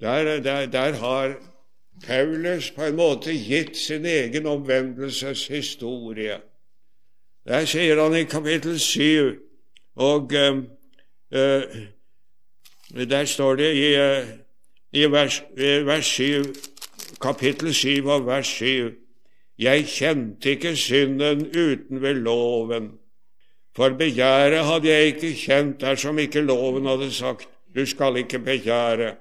der, 0.00 0.40
der, 0.40 0.66
der 0.66 0.92
har 0.92 1.34
Paulus 2.06 2.70
på 2.70 2.84
en 2.84 2.96
måte 2.96 3.32
gitt 3.32 3.76
sin 3.76 4.06
egen 4.06 4.46
omvendelseshistorie. 4.46 6.40
Der 7.48 7.64
sier 7.68 8.00
han 8.02 8.16
i 8.16 8.24
kapittel 8.24 8.80
7, 8.80 9.36
og 9.96 10.32
uh, 10.32 10.58
uh, 11.30 11.62
der 13.08 13.24
står 13.24 13.54
det 13.54 13.74
i, 13.74 13.92
uh, 14.00 14.43
i 14.94 15.06
vers, 15.10 15.42
vers 15.58 16.06
7, 16.06 16.54
kapittel 17.20 17.74
7 17.74 18.06
og 18.06 18.26
vers 18.26 18.46
7 18.46 18.92
Jeg 19.58 19.86
kjente 19.86 20.50
ikke 20.54 20.76
synden 20.76 21.46
uten 21.50 22.02
ved 22.02 22.14
loven. 22.14 22.92
For 23.76 23.90
begjæret 23.98 24.64
hadde 24.64 24.88
jeg 24.88 25.06
ikke 25.06 25.32
kjent 25.38 25.80
dersom 25.80 26.18
ikke 26.18 26.40
loven 26.46 26.86
hadde 26.86 27.10
sagt 27.14 27.48
du 27.74 27.86
skal 27.86 28.16
ikke 28.16 28.38
begjære. 28.38 29.16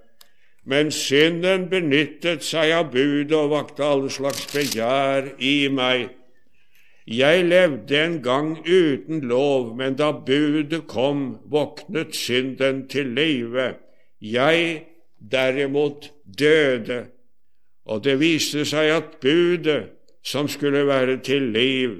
Men 0.65 0.91
synden 0.91 1.65
benyttet 1.69 2.45
seg 2.45 2.71
av 2.71 2.91
budet 2.93 3.33
og 3.33 3.49
vakte 3.51 3.83
alle 3.83 4.13
slags 4.13 4.45
begjær 4.53 5.33
i 5.41 5.67
meg. 5.73 6.11
Jeg 7.09 7.43
levde 7.49 7.97
en 7.99 8.21
gang 8.23 8.55
uten 8.61 9.25
lov, 9.27 9.73
men 9.75 9.97
da 9.97 10.11
budet 10.13 10.85
kom, 10.87 11.39
våknet 11.49 12.15
synden 12.15 12.85
til 12.87 13.09
live. 13.17 13.73
Jeg 14.21 14.85
derimot 15.31 16.11
døde. 16.39 17.05
Og 17.85 18.03
det 18.03 18.19
viste 18.19 18.65
seg 18.65 18.91
at 18.95 19.17
budet, 19.21 19.89
som 20.23 20.47
skulle 20.47 20.85
være 20.87 21.17
til 21.19 21.49
liv, 21.51 21.97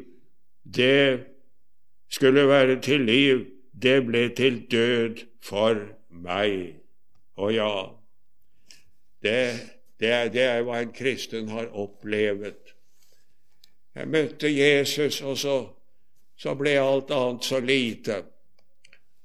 det 0.63 1.23
skulle 2.12 2.47
være 2.47 2.81
til 2.81 3.01
liv, 3.01 3.45
det 3.83 4.05
ble 4.05 4.29
til 4.36 4.62
død 4.71 5.25
for 5.43 5.75
meg. 6.09 6.75
Og 7.36 7.53
ja, 7.53 7.73
det, 9.23 9.39
det, 9.99 10.09
er, 10.09 10.29
det 10.31 10.43
er 10.43 10.63
hva 10.63 10.79
en 10.83 10.93
kristen 10.95 11.49
har 11.51 11.67
opplevd. 11.73 12.73
Jeg 13.95 14.07
møtte 14.07 14.49
Jesus, 14.49 15.21
og 15.21 15.38
så, 15.38 15.57
så 16.39 16.55
ble 16.57 16.77
alt 16.79 17.12
annet 17.13 17.45
så 17.45 17.59
lite. 17.59 18.21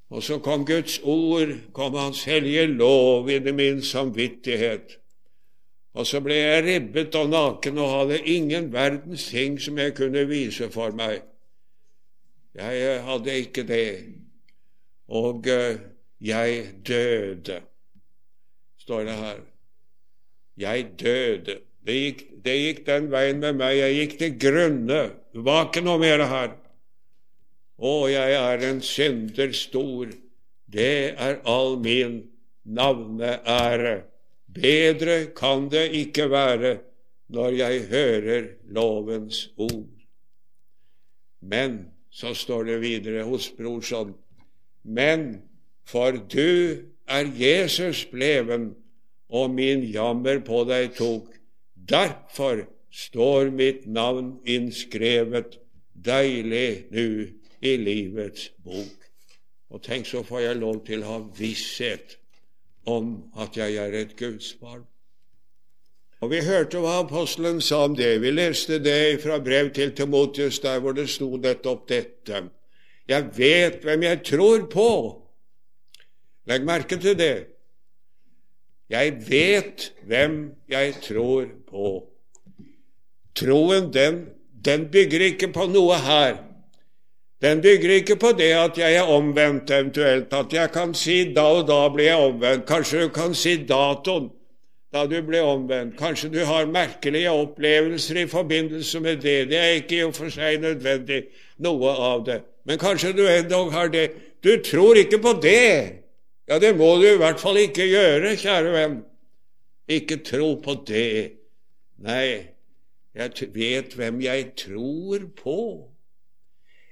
Og 0.09 0.23
så 0.23 0.39
kom 0.41 0.65
Guds 0.67 1.01
ord, 1.05 1.53
kom 1.73 1.95
Hans 1.95 2.25
hellige 2.25 2.67
lov 2.67 3.29
i 3.31 3.41
min 3.53 3.83
samvittighet. 3.83 4.97
Og 5.99 6.07
så 6.07 6.21
ble 6.25 6.37
jeg 6.37 6.65
ribbet 6.65 7.17
og 7.19 7.29
naken 7.33 7.79
og 7.83 7.93
hadde 7.93 8.23
ingen 8.31 8.71
verdens 8.73 9.29
ting 9.33 9.59
som 9.61 9.79
jeg 9.79 9.97
kunne 9.99 10.25
vise 10.29 10.71
for 10.73 10.95
meg. 10.97 11.21
Jeg 12.55 13.03
hadde 13.05 13.35
ikke 13.43 13.65
det. 13.67 13.89
Og 15.09 15.47
eh, 15.49 15.81
jeg 16.21 16.65
døde, 16.87 17.61
står 18.79 19.05
det 19.09 19.17
her. 19.17 19.41
Jeg 20.59 20.87
døde. 21.01 21.61
Det 21.87 21.95
gikk, 21.95 22.25
det 22.45 22.57
gikk 22.59 22.81
den 22.87 23.11
veien 23.13 23.39
med 23.41 23.61
meg. 23.61 23.77
Jeg 23.79 23.95
gikk 23.99 24.17
til 24.21 24.35
grunne. 24.43 25.03
Det 25.33 25.45
var 25.47 25.69
ikke 25.69 25.85
noe 25.87 26.01
mer 26.03 26.25
her. 26.29 26.57
Å, 27.79 28.09
jeg 28.11 28.35
er 28.35 28.65
en 28.67 28.81
synder 28.83 29.53
stor. 29.55 30.11
Det 30.67 31.15
er 31.15 31.39
all 31.49 31.79
min 31.79 32.21
navneære. 32.67 34.03
Bedre 34.49 35.19
kan 35.37 35.69
det 35.71 35.87
ikke 35.95 36.27
være 36.33 36.79
når 37.31 37.57
jeg 37.61 37.85
hører 37.93 38.49
lovens 38.75 39.45
ord. 39.57 39.87
Men 41.41 41.79
så 42.11 42.35
står 42.35 42.65
det 42.67 42.81
videre 42.83 43.23
hos 43.29 43.51
Brorson, 43.55 44.15
men 44.83 45.43
for 45.87 46.17
du 46.19 46.83
er 47.09 47.31
Jesus 47.37 48.05
bleven, 48.11 48.73
og 49.29 49.53
min 49.53 49.85
jammer 49.93 50.41
på 50.41 50.65
deg 50.69 50.97
tok. 50.97 51.29
Derfor 51.77 52.65
står 52.91 53.53
mitt 53.53 53.87
navn 53.87 54.39
innskrevet 54.49 55.59
deilig 55.93 56.89
nu 56.91 57.38
i 57.61 57.77
livets 57.77 58.51
bok. 58.65 59.09
Og 59.71 59.83
tenk, 59.85 60.07
så 60.07 60.23
får 60.25 60.41
jeg 60.41 60.61
lov 60.61 60.85
til 60.87 61.03
å 61.05 61.11
ha 61.13 61.19
visshet 61.39 62.17
om 62.89 63.19
at 63.37 63.57
jeg 63.59 63.77
er 63.77 63.97
et 63.99 64.17
Guds 64.17 64.55
barn. 64.61 64.87
Og 66.21 66.31
Vi 66.31 66.41
hørte 66.43 66.81
hva 66.83 66.97
apostelen 67.05 67.61
sa 67.63 67.85
om 67.87 67.95
det. 67.95 68.17
Vi 68.23 68.33
leste 68.35 68.81
det 68.83 69.21
fra 69.23 69.39
brev 69.39 69.71
til 69.75 69.93
Timotius, 69.95 70.59
der 70.59 70.81
hvor 70.81 70.97
det 70.97 71.07
sto 71.11 71.37
nettopp 71.37 71.87
dette. 71.89 72.49
Jeg 73.09 73.29
vet 73.37 73.85
hvem 73.85 74.03
jeg 74.03 74.25
tror 74.27 74.67
på. 74.73 74.89
Legg 76.49 76.67
merke 76.67 76.99
til 76.99 77.15
det. 77.19 77.47
Jeg 78.91 79.15
vet 79.29 79.93
hvem 80.09 80.57
jeg 80.69 80.95
tror 81.05 81.47
på. 81.69 81.93
Troen, 83.37 83.93
den, 83.93 84.27
den 84.65 84.89
bygger 84.91 85.29
ikke 85.29 85.53
på 85.55 85.69
noe 85.71 86.01
her. 86.03 86.48
Den 87.43 87.61
bygger 87.63 87.91
ikke 87.91 88.17
på 88.19 88.33
det 88.39 88.51
at 88.59 88.79
jeg 88.79 88.97
er 88.99 89.11
omvendt, 89.15 89.71
eventuelt, 89.71 90.33
at 90.35 90.53
jeg 90.53 90.73
kan 90.75 90.95
si 90.95 91.21
da 91.35 91.45
og 91.61 91.69
da 91.69 91.85
blir 91.95 92.11
jeg 92.11 92.17
omvendt. 92.19 92.67
Kanskje 92.67 93.05
du 93.05 93.13
kan 93.15 93.35
si 93.35 93.55
datoen 93.63 94.31
da 94.93 95.05
du 95.07 95.21
ble 95.23 95.43
omvendt. 95.45 95.95
Kanskje 95.99 96.33
du 96.33 96.41
har 96.49 96.67
merkelige 96.67 97.31
opplevelser 97.31 98.25
i 98.25 98.27
forbindelse 98.27 99.01
med 99.01 99.21
det. 99.23 99.37
Det 99.51 99.59
er 99.59 99.77
ikke 99.79 100.01
i 100.01 100.05
og 100.07 100.17
for 100.17 100.33
seg 100.35 100.59
nødvendig, 100.65 101.29
noe 101.63 101.93
av 102.11 102.25
det. 102.27 102.41
Men 102.67 102.81
kanskje 102.81 103.13
du 103.15 103.23
endog 103.29 103.71
har 103.73 103.93
det. 103.93 104.11
Du 104.43 104.57
tror 104.65 104.99
ikke 104.99 105.21
på 105.23 105.37
det. 105.43 106.03
Ja, 106.49 106.59
det 106.59 106.75
må 106.77 106.95
du 106.97 107.07
i 107.07 107.21
hvert 107.21 107.41
fall 107.41 107.61
ikke 107.61 107.87
gjøre, 107.87 108.35
kjære 108.41 108.73
venn. 108.73 108.99
Ikke 109.89 110.19
tro 110.25 110.55
på 110.65 110.75
det. 110.89 111.37
Nei, 112.03 112.49
jeg 113.15 113.49
vet 113.55 113.95
hvem 113.95 114.21
jeg 114.25 114.51
tror 114.57 115.29
på. 115.39 115.61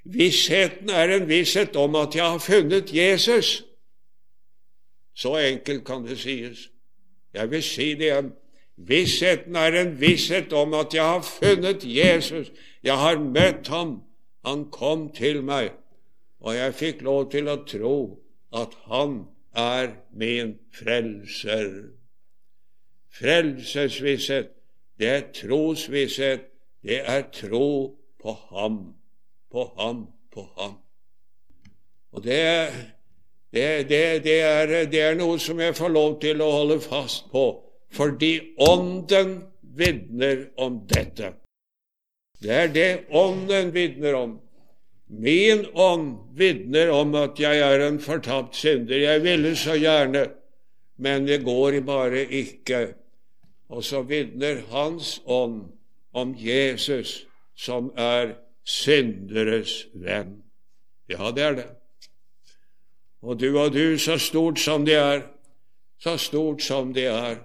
Vissheten 0.07 0.91
er 0.91 1.11
en 1.17 1.29
visshet 1.29 1.77
om 1.77 1.97
at 1.99 2.15
jeg 2.15 2.25
har 2.25 2.39
funnet 2.39 2.95
Jesus. 2.95 3.65
Så 5.15 5.37
enkelt 5.37 5.85
kan 5.85 6.05
det 6.07 6.19
sies. 6.19 6.69
Jeg 7.35 7.51
vil 7.51 7.63
si 7.63 7.95
det 7.95 8.11
igjen. 8.11 8.33
Vissheten 8.77 9.57
er 9.57 9.75
en 9.81 9.95
visshet 10.01 10.53
om 10.53 10.75
at 10.75 10.95
jeg 10.95 11.05
har 11.05 11.23
funnet 11.23 11.85
Jesus. 11.85 12.53
Jeg 12.85 12.99
har 12.99 13.19
møtt 13.19 13.69
ham. 13.69 14.03
Han 14.47 14.69
kom 14.71 15.09
til 15.13 15.43
meg, 15.43 15.73
og 16.39 16.55
jeg 16.55 16.75
fikk 16.79 17.01
lov 17.03 17.25
til 17.33 17.49
å 17.51 17.57
tro 17.67 17.97
at 18.55 18.77
han 18.87 19.25
er 19.57 19.97
min 20.15 20.53
frelser. 20.71 21.73
Frelsesvisshet, 23.17 24.53
det 25.01 25.09
er 25.09 25.25
trosvisshet. 25.35 26.47
Det 26.87 27.01
er 27.03 27.25
tro 27.35 27.99
på 28.23 28.37
ham, 28.53 28.95
på 29.57 29.65
ham, 29.79 30.05
på 30.35 30.45
ham. 30.57 30.77
Og 32.13 32.25
det 32.25 32.43
det, 33.53 33.89
det, 33.89 34.25
det, 34.25 34.41
er, 34.41 34.67
det, 34.93 35.01
er, 35.01 35.15
noe 35.17 35.39
som 35.41 35.61
jeg 35.63 35.73
får 35.79 35.93
lov 35.95 36.19
til 36.21 36.43
å 36.45 36.51
holde 36.53 36.77
fast 36.85 37.31
på, 37.33 37.45
fordi 37.95 38.35
Ånden 38.61 39.39
vitner 39.79 40.51
om 40.61 40.83
dette. 40.91 41.31
Det 42.43 42.53
er 42.53 42.69
det 42.75 42.91
Ånden 43.17 43.73
vitner 43.73 44.19
om. 44.19 44.37
Min 45.09 45.65
ånd 45.73 46.35
vitner 46.37 46.91
om 46.93 47.15
at 47.17 47.41
jeg 47.41 47.63
er 47.63 47.87
en 47.87 48.01
fortapt 48.03 48.59
synder. 48.59 48.99
Jeg 48.99 49.23
ville 49.25 49.55
så 49.57 49.79
gjerne, 49.79 50.27
men 51.01 51.29
det 51.29 51.45
går 51.47 51.81
bare 51.87 52.27
ikke. 52.27 52.89
Og 53.73 53.85
så 53.87 54.03
vitner 54.05 54.67
Hans 54.75 55.21
ånd 55.25 55.63
om 56.13 56.35
Jesus, 56.37 57.23
som 57.57 57.89
er 57.97 58.35
synderes 58.67 59.87
venn. 59.95 60.43
Ja, 61.09 61.31
det 61.31 61.43
er 61.43 61.55
det. 61.55 61.67
Og 63.23 63.39
du 63.41 63.59
og 63.59 63.73
du, 63.73 63.99
så 63.99 64.19
stort 64.19 64.59
som 64.59 64.85
det 64.87 64.99
er, 64.99 65.23
så 66.03 66.17
stort 66.19 66.63
som 66.63 66.93
det 66.95 67.07
er. 67.07 67.39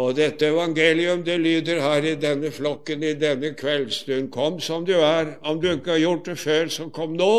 Og 0.00 0.16
dette 0.16 0.46
evangelium, 0.46 1.24
det 1.24 1.40
lyder 1.40 1.80
her 1.82 2.04
i 2.04 2.14
denne 2.16 2.50
flokken 2.50 3.02
i 3.02 3.14
denne 3.18 3.52
kveldsstund. 3.54 4.30
Kom 4.32 4.60
som 4.60 4.84
du 4.86 4.94
er. 4.96 5.36
Om 5.42 5.60
du 5.60 5.70
ikke 5.72 5.90
har 5.90 5.98
gjort 5.98 6.26
det 6.26 6.38
før, 6.38 6.68
så 6.68 6.88
kom 6.88 7.16
nå. 7.18 7.34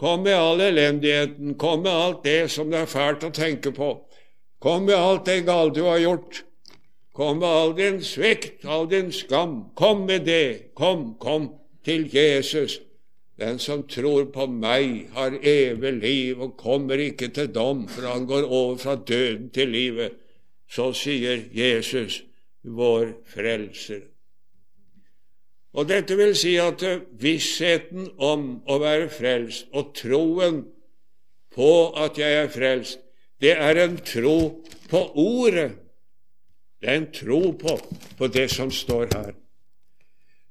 Kom 0.00 0.22
med 0.24 0.34
all 0.34 0.60
elendigheten, 0.64 1.54
kom 1.60 1.82
med 1.84 1.92
alt 1.92 2.24
det 2.24 2.50
som 2.50 2.70
det 2.72 2.80
er 2.80 2.88
fælt 2.88 3.26
å 3.26 3.30
tenke 3.36 3.70
på. 3.76 3.92
Kom 4.60 4.86
med 4.88 4.96
alt 4.96 5.26
det 5.28 5.44
gale 5.44 5.74
du 5.76 5.82
har 5.84 6.00
gjort. 6.00 6.42
Kom 7.12 7.38
med 7.38 7.48
all 7.48 7.74
din 7.76 8.00
svikt, 8.02 8.64
all 8.64 8.88
din 8.88 9.12
skam. 9.12 9.74
Kom 9.76 10.06
med 10.06 10.24
det. 10.24 10.72
Kom, 10.74 11.18
kom 11.20 11.50
til 11.84 12.06
Jesus. 12.14 12.80
Den 13.40 13.58
som 13.58 13.86
tror 13.88 14.26
på 14.34 14.44
meg, 14.52 15.08
har 15.16 15.38
evig 15.40 15.92
liv 16.02 16.42
og 16.44 16.58
kommer 16.60 17.00
ikke 17.00 17.30
til 17.32 17.48
dom, 17.54 17.86
for 17.88 18.08
han 18.08 18.26
går 18.28 18.44
over 18.44 18.76
fra 18.76 18.96
døden 18.96 19.48
til 19.50 19.72
livet. 19.72 20.18
Så 20.68 20.92
sier 20.92 21.46
Jesus, 21.56 22.22
vår 22.62 23.14
frelser. 23.32 24.04
Og 25.72 25.88
dette 25.88 26.16
vil 26.18 26.34
si 26.36 26.56
at 26.60 26.82
vissheten 27.22 28.10
om 28.18 28.48
å 28.66 28.78
være 28.82 29.08
frelst 29.14 29.70
og 29.72 29.94
troen 29.96 30.64
på 31.54 31.70
at 31.98 32.18
jeg 32.18 32.42
er 32.42 32.50
frelst, 32.50 32.98
det 33.40 33.54
er 33.56 33.78
en 33.86 33.96
tro 34.04 34.36
på 34.90 35.04
ordet. 35.16 35.70
Det 36.80 36.90
er 36.90 37.00
en 37.00 37.12
tro 37.14 37.40
på, 37.56 37.76
på 38.18 38.28
det 38.28 38.50
som 38.52 38.70
står 38.72 39.08
her. 39.14 39.32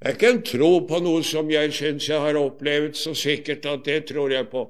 Ikke 0.07 0.29
en 0.31 0.43
tro 0.47 0.69
på 0.87 1.01
noe 1.03 1.23
som 1.27 1.49
jeg 1.51 1.73
syns 1.75 2.07
jeg 2.07 2.23
har 2.23 2.37
opplevd 2.39 2.95
så 2.95 3.11
sikkert 3.17 3.65
at 3.67 3.83
det 3.83 4.05
tror 4.11 4.31
jeg 4.31 4.47
på. 4.51 4.63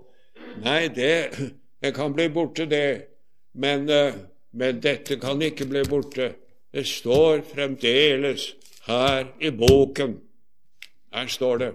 Nei, 0.64 0.88
det, 0.90 1.30
det 1.82 1.94
kan 1.94 2.16
bli 2.16 2.30
borte, 2.34 2.66
det. 2.66 3.06
Men, 3.54 3.86
eh, 3.90 4.18
men 4.58 4.80
dette 4.82 5.20
kan 5.22 5.42
ikke 5.46 5.68
bli 5.70 5.84
borte. 5.90 6.32
Det 6.74 6.86
står 6.88 7.44
fremdeles 7.46 8.54
her 8.88 9.30
i 9.42 9.54
boken. 9.54 10.18
Her 11.14 11.30
står 11.30 11.62
det. 11.62 11.72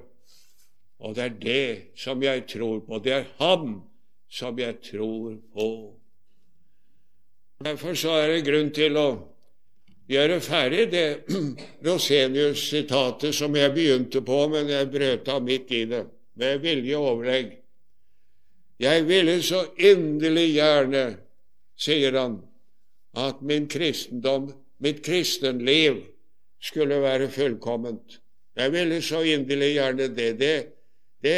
Og 0.98 1.14
det 1.14 1.24
er 1.24 1.38
det 1.38 1.66
som 1.98 2.22
jeg 2.22 2.46
tror 2.50 2.80
på. 2.86 2.98
Det 2.98 3.12
er 3.12 3.30
Ham 3.38 3.82
som 4.30 4.58
jeg 4.58 4.80
tror 4.82 5.36
på. 5.54 5.68
Derfor 7.64 7.94
så 7.94 8.18
er 8.18 8.32
det 8.32 8.46
grunn 8.48 8.70
til 8.74 8.98
å 8.98 9.08
gjøre 10.10 10.40
ferdig 10.44 10.86
det 10.92 11.08
Rosenius-sitatet 11.86 13.34
som 13.36 13.56
jeg 13.56 13.74
begynte 13.74 14.22
på, 14.24 14.40
men 14.52 14.70
jeg 14.72 14.90
brøt 14.92 15.30
av 15.32 15.44
midt 15.44 15.72
i 15.72 15.84
det, 15.90 16.04
med 16.40 16.64
vilje 16.64 16.98
overlegg. 16.98 17.52
Jeg 18.82 19.06
ville 19.06 19.38
så 19.42 19.62
inderlig 19.78 20.48
gjerne, 20.56 21.04
sier 21.78 22.18
han, 22.18 22.40
at 23.14 23.40
min 23.46 23.68
kristendom, 23.70 24.50
mitt 24.82 25.00
kristenliv, 25.06 26.02
skulle 26.64 26.98
være 27.02 27.28
fullkomment. 27.30 28.18
Jeg 28.56 28.72
ville 28.72 29.02
så 29.02 29.20
inderlig 29.26 29.74
gjerne 29.74 30.08
det. 30.16 30.30
Det, 30.40 30.54
det, 31.22 31.36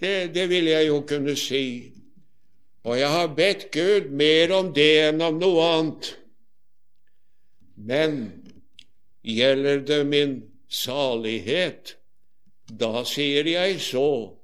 det, 0.00 0.34
det 0.34 0.48
ville 0.50 0.70
jeg 0.70 0.88
jo 0.88 1.00
kunne 1.08 1.36
si. 1.36 1.64
Og 2.84 2.98
jeg 2.98 3.08
har 3.08 3.32
bedt 3.36 3.70
Gud 3.72 4.10
mer 4.12 4.52
om 4.52 4.70
det 4.76 4.90
enn 5.08 5.22
om 5.24 5.38
noe 5.40 5.68
annet. 5.76 6.10
Men 7.74 8.42
gjelder 9.22 9.82
det 9.86 10.04
min 10.06 10.34
salighet, 10.68 11.96
da 12.68 13.04
sier 13.08 13.46
jeg 13.48 13.80
så, 13.82 14.34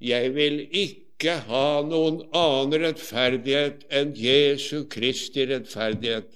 jeg 0.00 0.34
vil 0.36 0.62
ikke 0.70 1.36
ha 1.48 1.80
noen 1.84 2.22
annen 2.36 2.84
rettferdighet 2.84 3.84
enn 3.92 4.14
Jesu 4.16 4.86
Kristi 4.92 5.44
rettferdighet. 5.50 6.30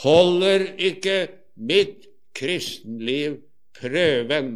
Holder 0.00 0.66
ikke 0.78 1.18
mitt 1.54 2.08
kristenliv 2.34 3.40
prøven, 3.76 4.52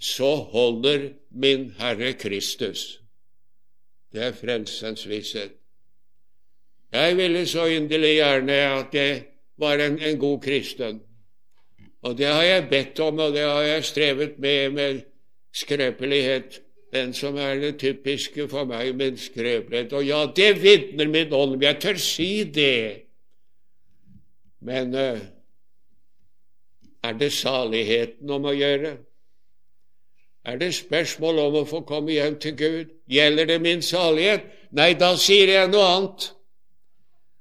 så 0.00 0.34
holder 0.50 1.10
min 1.30 1.70
Herre 1.78 2.14
Kristus. 2.18 3.00
Det 4.10 4.24
er 4.30 4.34
frelsens 4.34 5.04
visshet. 5.06 5.59
Jeg 6.92 7.16
ville 7.16 7.46
så 7.46 7.66
inderlig 7.70 8.14
gjerne 8.14 8.52
at 8.52 8.94
jeg 8.94 9.22
var 9.58 9.78
en, 9.78 9.98
en 10.02 10.18
god 10.18 10.40
kristen. 10.42 11.00
Og 12.02 12.18
det 12.18 12.26
har 12.26 12.42
jeg 12.42 12.68
bedt 12.70 13.00
om, 13.00 13.18
og 13.18 13.32
det 13.32 13.44
har 13.44 13.62
jeg 13.62 13.84
strevet 13.84 14.38
med 14.38 14.70
med 14.70 15.00
skrøpelighet. 15.52 16.60
Den 16.92 17.14
som 17.14 17.36
er 17.36 17.54
det 17.54 17.78
typiske 17.78 18.48
for 18.48 18.64
meg 18.64 18.96
med 18.96 19.16
skrøpelighet. 19.16 19.92
Og 19.92 20.04
ja, 20.04 20.24
det 20.36 20.62
vitner 20.62 21.08
min 21.08 21.32
ånd 21.32 21.54
om. 21.54 21.62
Jeg 21.62 21.78
tør 21.80 21.94
si 21.94 22.44
det. 22.44 23.02
Men 24.60 24.94
uh, 24.94 25.20
er 27.02 27.12
det 27.12 27.32
saligheten 27.32 28.30
om 28.30 28.44
å 28.44 28.56
gjøre? 28.56 28.96
Er 30.44 30.56
det 30.56 30.74
spørsmål 30.74 31.38
om 31.38 31.60
å 31.60 31.64
få 31.68 31.84
komme 31.86 32.12
hjem 32.16 32.40
til 32.40 32.56
Gud? 32.56 32.92
Gjelder 33.08 33.46
det 33.46 33.60
min 33.62 33.82
salighet? 33.82 34.44
Nei, 34.72 34.92
da 34.98 35.14
sier 35.20 35.52
jeg 35.52 35.70
noe 35.70 35.86
annet. 35.94 36.30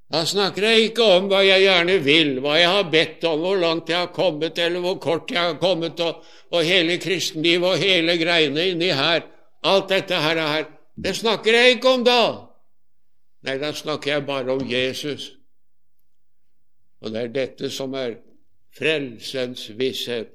Da 0.09 0.23
snakker 0.25 0.65
jeg 0.65 0.89
ikke 0.89 1.05
om 1.05 1.27
hva 1.29 1.43
jeg 1.45 1.67
gjerne 1.67 1.95
vil, 2.01 2.31
hva 2.41 2.55
jeg 2.57 2.69
har 2.73 2.87
bedt 2.89 3.25
om, 3.29 3.43
hvor 3.45 3.59
langt 3.61 3.91
jeg 3.91 3.99
har 3.99 4.13
kommet, 4.13 4.57
eller 4.57 4.81
hvor 4.81 4.97
kort 5.01 5.29
jeg 5.29 5.51
har 5.51 5.59
kommet, 5.61 5.99
og, 6.01 6.23
og 6.49 6.65
hele 6.65 6.97
kristenlivet 7.01 7.67
og 7.69 7.83
hele 7.83 8.15
greiene 8.17 8.71
inni 8.71 8.89
her. 8.89 9.27
Alt 9.69 9.91
dette 9.93 10.17
her, 10.17 10.41
her. 10.41 10.65
Det 10.97 11.13
snakker 11.15 11.53
jeg 11.53 11.75
ikke 11.75 11.93
om 11.93 12.05
da. 12.07 12.23
Nei, 13.45 13.59
da 13.61 13.69
snakker 13.75 14.15
jeg 14.15 14.25
bare 14.25 14.55
om 14.57 14.65
Jesus. 14.65 15.29
Og 16.99 17.13
det 17.13 17.21
er 17.21 17.35
dette 17.35 17.69
som 17.71 17.93
er 17.95 18.17
frelsens 18.75 19.69
visshet. 19.77 20.33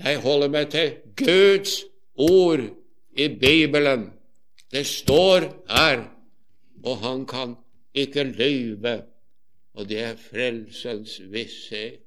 Jeg 0.00 0.22
holder 0.24 0.48
meg 0.50 0.70
til 0.72 0.94
Guds 1.20 1.82
ord 2.16 2.64
i 3.12 3.28
Bibelen. 3.28 4.08
Det 4.72 4.86
står 4.88 5.50
her, 5.68 6.06
og 6.80 7.04
han 7.04 7.26
kan 7.28 7.54
ikke 7.94 8.24
lyve, 8.24 9.02
og 9.74 9.88
det 9.88 10.00
er 10.00 10.16
frelsens 10.20 11.20
visshet. 11.32 12.00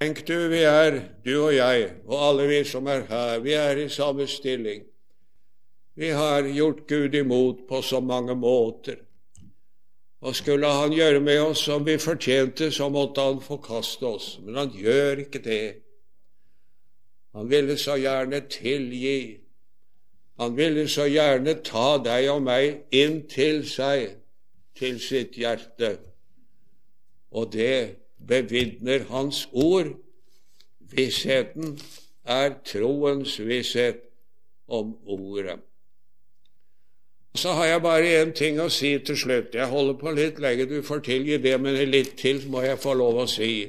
Tenk 0.00 0.26
du, 0.28 0.34
vi 0.52 0.60
er, 0.68 0.98
du 1.24 1.32
og 1.46 1.54
jeg, 1.56 1.86
og 2.04 2.20
alle 2.20 2.50
vi 2.50 2.58
som 2.68 2.88
er 2.92 3.06
her, 3.08 3.38
vi 3.40 3.54
er 3.56 3.78
i 3.80 3.88
samme 3.88 4.26
stilling. 4.28 4.82
Vi 5.96 6.10
har 6.12 6.44
gjort 6.52 6.82
Gud 6.88 7.14
imot 7.16 7.62
på 7.68 7.80
så 7.82 8.02
mange 8.04 8.34
måter. 8.36 8.98
Og 10.20 10.36
skulle 10.36 10.68
han 10.68 10.92
gjøre 10.92 11.20
med 11.20 11.40
oss 11.40 11.62
som 11.64 11.86
vi 11.86 11.96
fortjente, 11.96 12.68
så 12.70 12.90
måtte 12.92 13.24
han 13.24 13.40
forkaste 13.40 14.04
oss. 14.04 14.28
Men 14.44 14.60
han 14.60 14.76
gjør 14.76 15.24
ikke 15.24 15.40
det. 15.44 15.64
Han 17.36 17.48
ville 17.48 17.76
så 17.80 17.96
gjerne 18.00 18.42
tilgi 18.52 19.45
han 20.38 20.56
ville 20.56 20.88
så 20.88 21.06
gjerne 21.08 21.54
ta 21.64 21.96
deg 22.04 22.28
og 22.28 22.42
meg 22.44 22.82
inn 22.94 23.22
til 23.30 23.62
seg, 23.68 24.18
til 24.76 24.98
sitt 25.00 25.38
hjerte. 25.40 25.96
Og 27.32 27.52
det 27.52 27.96
bevitner 28.20 29.06
Hans 29.08 29.46
ord. 29.52 29.94
Vissheten 30.92 31.78
er 32.24 32.58
troens 32.68 33.38
visshet 33.40 34.04
om 34.68 34.92
Ordet. 35.06 35.58
Så 37.36 37.52
har 37.52 37.66
jeg 37.66 37.82
bare 37.82 38.12
én 38.20 38.32
ting 38.32 38.60
å 38.60 38.68
si 38.72 38.94
til 39.04 39.16
slutt. 39.16 39.56
Jeg 39.56 39.68
holder 39.68 39.98
på 40.00 40.12
litt 40.16 40.38
lenge, 40.40 40.68
du 40.68 40.80
får 40.82 41.02
tilgi 41.04 41.36
det, 41.40 41.56
men 41.60 41.76
litt 41.90 42.14
til 42.20 42.40
må 42.48 42.62
jeg 42.64 42.80
få 42.80 42.94
lov 42.96 43.24
å 43.24 43.26
si. 43.28 43.66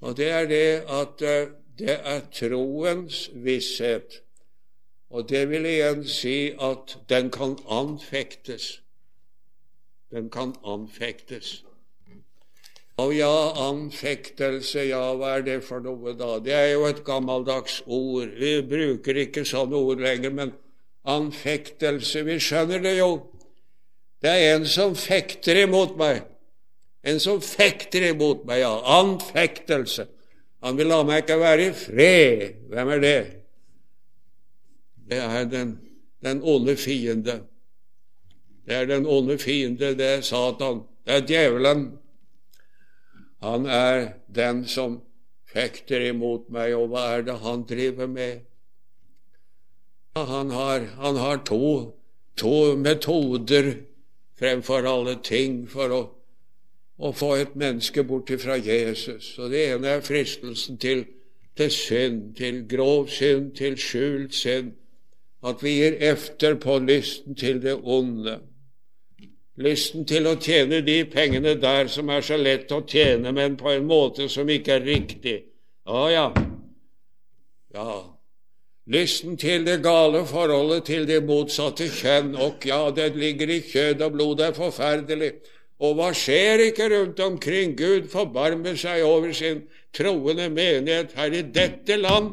Og 0.00 0.16
det 0.16 0.30
er 0.32 0.48
det 0.48 0.68
at 0.86 1.24
eh, 1.26 1.50
det 1.78 1.98
er 1.98 2.24
troens 2.32 3.26
visshet 3.34 4.22
og 5.10 5.28
det 5.28 5.46
vil 5.48 5.64
igjen 5.66 6.04
si 6.08 6.52
at 6.60 6.98
den 7.08 7.30
kan 7.32 7.56
anfektes. 7.64 8.80
Den 10.12 10.28
kan 10.30 10.54
anfektes. 10.64 11.62
Og 12.98 13.14
ja, 13.14 13.30
anfektelse, 13.68 14.88
ja, 14.90 15.00
hva 15.14 15.36
er 15.36 15.44
det 15.46 15.58
for 15.64 15.80
noe 15.84 16.16
da? 16.18 16.36
Det 16.42 16.54
er 16.54 16.72
jo 16.72 16.86
et 16.88 17.04
gammeldags 17.06 17.78
ord. 17.86 18.32
Vi 18.40 18.56
bruker 18.66 19.20
ikke 19.22 19.46
sånne 19.46 19.78
ord 19.78 20.02
lenger, 20.02 20.34
men 20.34 20.52
anfektelse, 21.08 22.24
vi 22.26 22.40
skjønner 22.42 22.82
det 22.82 22.96
jo. 22.98 23.12
Det 24.18 24.32
er 24.34 24.56
en 24.56 24.66
som 24.66 24.98
fekter 24.98 25.62
imot 25.62 25.94
meg. 26.00 26.24
En 27.06 27.22
som 27.22 27.38
fekter 27.40 28.10
imot 28.10 28.42
meg, 28.48 28.64
ja. 28.64 28.74
Anfektelse. 28.98 30.08
Han 30.66 30.76
vil 30.76 30.90
la 30.90 31.04
meg 31.06 31.22
ikke 31.22 31.38
være 31.38 31.68
i 31.68 31.74
fred. 31.78 32.64
Hvem 32.72 32.96
er 32.96 33.04
det? 33.04 33.37
Det 35.08 35.18
er 35.18 35.44
den, 35.44 35.78
den 36.22 36.42
onde 36.42 36.76
fiende. 36.76 37.40
Det 38.66 38.74
er 38.74 38.86
den 38.86 39.06
onde 39.06 39.38
fiende, 39.38 39.94
det 39.96 40.06
er 40.06 40.20
Satan, 40.20 40.82
det 41.06 41.14
er 41.14 41.26
djevelen. 41.26 41.98
Han 43.42 43.66
er 43.66 44.08
den 44.34 44.66
som 44.68 45.00
fekter 45.52 46.08
imot 46.10 46.50
meg, 46.52 46.74
og 46.76 46.90
hva 46.92 47.04
er 47.16 47.22
det 47.24 47.38
han 47.40 47.64
driver 47.68 48.06
med? 48.06 48.40
Ja, 50.16 50.24
han, 50.24 50.50
har, 50.50 50.84
han 51.00 51.16
har 51.16 51.40
to, 51.46 51.94
to 52.36 52.76
metoder 52.76 53.74
fremfor 54.38 54.86
alle 54.86 55.16
ting 55.24 55.62
for 55.70 55.94
å, 55.94 56.02
å 56.98 57.12
få 57.14 57.30
et 57.38 57.54
menneske 57.56 58.04
bort 58.04 58.32
fra 58.42 58.58
Jesus. 58.58 59.38
Og 59.38 59.54
Det 59.54 59.64
ene 59.70 59.96
er 59.96 60.04
fristelsen 60.04 60.76
til, 60.82 61.06
til 61.56 61.72
synd, 61.72 62.34
til 62.36 62.66
grov 62.68 63.08
synd, 63.08 63.54
til 63.56 63.78
skjult 63.80 64.34
synd 64.34 64.74
at 65.42 65.62
vi 65.62 65.76
gir 65.78 65.96
efter 66.02 66.58
på 66.58 66.78
lysten 66.82 67.34
til 67.38 67.62
det 67.62 67.76
onde. 67.82 68.40
Lysten 69.58 70.06
til 70.06 70.26
å 70.30 70.36
tjene 70.38 70.82
de 70.86 71.00
pengene 71.10 71.54
der 71.58 71.90
som 71.90 72.10
er 72.14 72.22
så 72.22 72.38
lett 72.38 72.70
å 72.74 72.84
tjene, 72.86 73.32
men 73.34 73.56
på 73.58 73.72
en 73.74 73.86
måte 73.86 74.28
som 74.30 74.48
ikke 74.50 74.78
er 74.78 74.86
riktig. 74.86 75.40
Å 75.88 76.04
ja. 76.12 76.28
Ja, 77.74 77.98
Lysten 78.88 79.36
til 79.36 79.66
det 79.66 79.82
gale 79.84 80.22
forholdet 80.24 80.86
til 80.88 81.04
det 81.08 81.20
motsatte 81.28 81.90
kjønn. 81.92 82.32
Og 82.40 82.64
ja, 82.64 82.86
det 82.94 83.10
ligger 83.20 83.50
i 83.52 83.60
kjød 83.60 84.04
og 84.06 84.14
blod. 84.14 84.38
Det 84.38 84.46
er 84.46 84.56
forferdelig. 84.56 85.32
Og 85.84 85.98
hva 85.98 86.08
skjer 86.16 86.64
ikke 86.70 86.88
rundt 86.94 87.20
omkring? 87.20 87.74
Gud 87.76 88.08
forbarmer 88.08 88.78
seg 88.80 89.04
over 89.04 89.34
sin 89.36 89.66
troende 89.94 90.48
menighet 90.48 91.12
her 91.20 91.36
i 91.36 91.42
dette 91.44 91.98
land. 92.00 92.32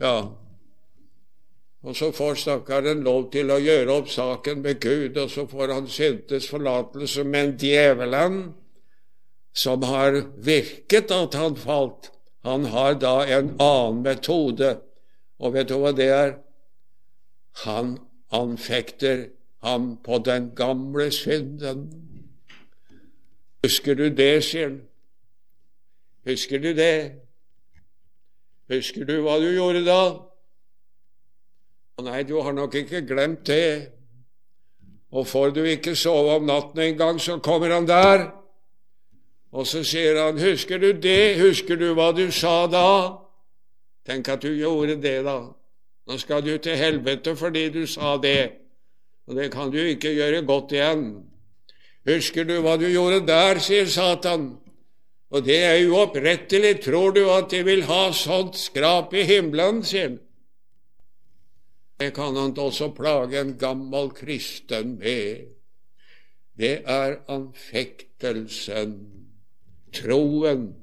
Ja, 0.00 0.32
og 1.82 1.96
så 1.96 2.10
får 2.12 2.34
stakkaren 2.42 3.00
lov 3.04 3.30
til 3.32 3.50
å 3.50 3.56
gjøre 3.60 3.94
opp 4.02 4.10
saken 4.12 4.60
med 4.64 4.82
Gud, 4.82 5.16
og 5.16 5.30
så 5.32 5.46
får 5.48 5.72
han 5.72 5.88
syntes 5.88 6.48
forlatelse. 6.52 7.24
Men 7.24 7.54
djevelen, 7.60 8.52
som 9.56 9.82
har 9.88 10.20
virket 10.36 11.10
at 11.10 11.34
han 11.40 11.56
falt, 11.56 12.10
han 12.44 12.68
har 12.72 13.00
da 13.00 13.16
en 13.24 13.54
annen 13.56 14.02
metode. 14.04 14.76
Og 15.40 15.56
vet 15.56 15.72
du 15.72 15.78
hva 15.80 15.94
det 15.96 16.10
er? 16.12 16.36
Han 17.64 17.96
anfekter 18.32 19.30
ham 19.64 19.96
på 20.04 20.20
den 20.24 20.52
gamle 20.56 21.08
synden. 21.12 21.88
Husker 23.64 23.96
du 23.96 24.08
det, 24.08 24.44
sier 24.44 24.68
han. 24.68 24.80
Husker 26.28 26.60
du 26.60 26.74
det? 26.76 27.20
Husker 28.68 29.08
du 29.08 29.22
hva 29.24 29.40
du 29.40 29.48
gjorde 29.48 29.84
da? 29.88 30.29
Nei, 32.04 32.22
du 32.22 32.40
har 32.42 32.52
nok 32.52 32.74
ikke 32.74 33.02
glemt 33.06 33.46
det. 33.46 33.90
Og 35.10 35.26
får 35.26 35.54
du 35.56 35.64
ikke 35.66 35.96
sove 35.98 36.36
om 36.38 36.46
natten 36.46 36.80
en 36.84 36.98
gang, 36.98 37.20
så 37.20 37.38
kommer 37.42 37.72
han 37.74 37.88
der. 37.88 38.28
Og 39.52 39.66
så 39.66 39.82
sier 39.84 40.24
han, 40.24 40.38
'Husker 40.38 40.78
du 40.78 40.92
det? 40.92 41.40
Husker 41.40 41.76
du 41.76 41.94
hva 41.94 42.12
du 42.16 42.30
sa 42.30 42.66
da?' 42.66 43.18
Tenk 44.06 44.28
at 44.28 44.42
du 44.42 44.54
gjorde 44.54 45.02
det, 45.02 45.24
da. 45.24 45.40
Nå 46.06 46.18
skal 46.18 46.42
du 46.42 46.58
til 46.58 46.76
helvete 46.76 47.36
fordi 47.36 47.68
du 47.68 47.86
sa 47.86 48.16
det. 48.16 48.52
Og 49.26 49.36
det 49.36 49.52
kan 49.52 49.70
du 49.70 49.78
ikke 49.78 50.14
gjøre 50.14 50.46
godt 50.46 50.72
igjen. 50.72 51.04
Husker 52.08 52.44
du 52.44 52.60
hva 52.60 52.76
du 52.80 52.88
gjorde 52.88 53.26
der, 53.26 53.58
sier 53.58 53.86
Satan. 53.86 54.56
Og 55.30 55.44
det 55.44 55.60
er 55.62 55.84
uopprettelig. 55.90 56.80
Tror 56.82 57.12
du 57.14 57.30
at 57.30 57.50
de 57.50 57.62
vil 57.64 57.84
ha 57.86 58.12
sånt 58.12 58.56
skrap 58.58 59.14
i 59.14 59.22
himmelen, 59.22 59.84
han. 59.92 60.18
Det 62.00 62.14
kan 62.16 62.36
han 62.36 62.58
også 62.58 62.90
plage 62.96 63.40
en 63.40 63.58
gammel 63.58 64.10
kristen 64.16 64.98
med. 64.98 65.50
Det 66.56 66.82
er 66.86 67.18
anfektelsen. 67.28 68.94
Troen 69.92 70.74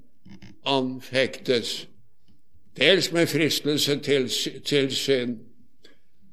anfektes, 0.66 1.88
dels 2.78 3.12
med 3.12 3.28
fristelse 3.28 4.00
til, 4.04 4.30
til 4.66 4.96
synd, 4.96 5.38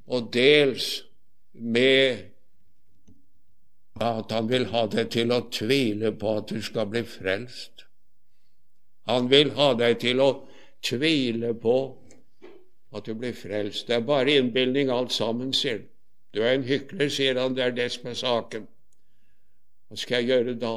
og 0.07 0.33
dels 0.35 1.05
med 1.53 2.19
at 4.01 4.33
han 4.35 4.49
vil 4.51 4.67
ha 4.75 4.87
deg 4.91 5.13
til 5.15 5.33
å 5.33 5.45
tvile 5.55 6.13
på 6.19 6.37
at 6.43 6.51
du 6.51 6.61
skal 6.63 6.91
bli 6.91 7.05
frelst. 7.07 7.87
Han 9.07 9.31
vil 9.31 9.55
ha 9.55 9.73
deg 9.79 10.01
til 10.03 10.21
å 10.21 10.31
tvile 10.85 11.55
på 11.55 11.79
at 12.95 13.05
du 13.07 13.15
blir 13.19 13.35
frelst. 13.35 13.89
Det 13.89 13.99
er 13.99 14.07
bare 14.07 14.39
innbilning 14.39 14.91
alt 14.93 15.13
sammen, 15.13 15.53
sier 15.53 15.81
han. 15.81 15.91
Du 16.35 16.43
er 16.43 16.57
en 16.57 16.67
hykler, 16.67 17.09
sier 17.15 17.39
han. 17.39 17.55
Det 17.55 17.63
er 17.63 17.75
det 17.77 17.93
som 17.95 18.09
er 18.11 18.19
saken. 18.19 18.67
Hva 19.89 20.01
skal 20.01 20.23
jeg 20.23 20.31
gjøre 20.33 20.57
da? 20.59 20.75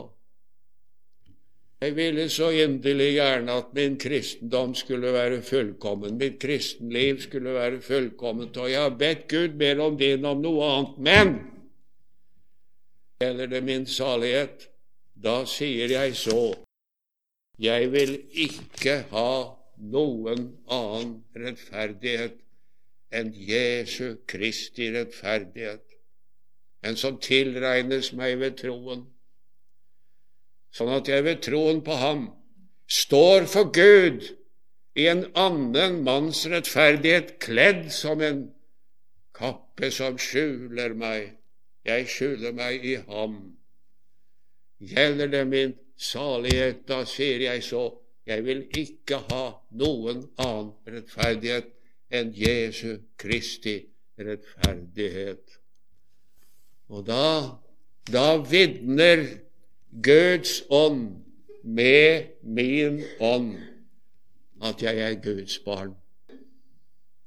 Jeg 1.82 1.93
ville 1.93 2.30
så 2.34 2.49
inderlig 2.57 3.11
gjerne 3.13 3.53
at 3.61 3.74
min 3.78 3.97
kristendom 4.01 4.74
skulle 4.76 5.11
være 5.13 5.41
fullkommen, 5.45 6.18
mitt 6.18 6.39
kristenliv 6.41 7.22
skulle 7.22 7.53
være 7.53 7.82
fullkomment, 7.82 8.57
og 8.57 8.72
jeg 8.72 8.82
har 8.82 8.95
bedt 8.97 9.28
Gud 9.30 9.59
mer 9.61 9.84
om 9.86 9.99
enn 10.01 10.26
om 10.26 10.41
noe 10.41 10.72
annet. 10.74 10.95
Men 10.97 11.36
gjelder 13.22 13.53
det 13.53 13.61
min 13.63 13.86
salighet, 13.86 14.65
da 15.13 15.43
sier 15.45 15.93
jeg 15.93 16.15
så, 16.18 16.55
jeg 17.61 17.91
vil 17.93 18.18
ikke 18.34 19.03
ha 19.13 19.57
noen 19.78 20.50
annen 20.66 21.12
rettferdighet 21.38 22.40
enn 23.14 23.32
Jesu 23.34 24.18
Kristi 24.28 24.90
rettferdighet, 24.94 25.84
en 26.84 26.98
som 27.00 27.20
tilregnes 27.24 28.12
meg 28.18 28.38
ved 28.42 28.58
troen, 28.62 29.06
sånn 30.74 30.92
at 30.98 31.10
jeg 31.10 31.26
ved 31.26 31.42
troen 31.46 31.82
på 31.86 31.96
ham 32.02 32.28
står 32.88 33.48
for 33.50 33.72
Gud 33.74 34.28
i 34.98 35.08
en 35.12 35.26
annen 35.38 36.02
manns 36.06 36.46
rettferdighet, 36.50 37.38
kledd 37.44 37.88
som 37.94 38.22
en 38.26 38.48
kappe 39.38 39.92
som 39.94 40.18
skjuler 40.18 40.96
meg. 40.98 41.36
Jeg 41.88 42.08
skjuler 42.12 42.56
meg 42.58 42.86
i 42.86 42.96
ham. 43.08 43.38
Gjelder 44.82 45.30
det 45.32 45.44
min 45.48 45.76
salighet, 45.98 46.84
da 46.90 47.04
sier 47.10 47.46
jeg 47.46 47.64
så, 47.66 47.86
jeg 48.28 48.44
vil 48.46 48.66
ikke 48.76 49.22
ha 49.30 49.44
noen 49.80 50.26
annen 50.44 50.74
rettferdighet 50.88 51.70
enn 52.14 52.34
Jesu 52.36 52.98
Kristi 53.20 53.78
rettferdighet. 54.20 55.58
Og 56.92 57.06
da, 57.08 57.60
da 58.12 58.28
vitner 58.44 59.24
Guds 60.04 60.62
ånd 60.72 61.24
med 61.64 62.36
min 62.44 63.02
ånd 63.24 63.56
at 64.64 64.84
jeg 64.84 65.02
er 65.04 65.18
Guds 65.24 65.60
barn. 65.64 65.96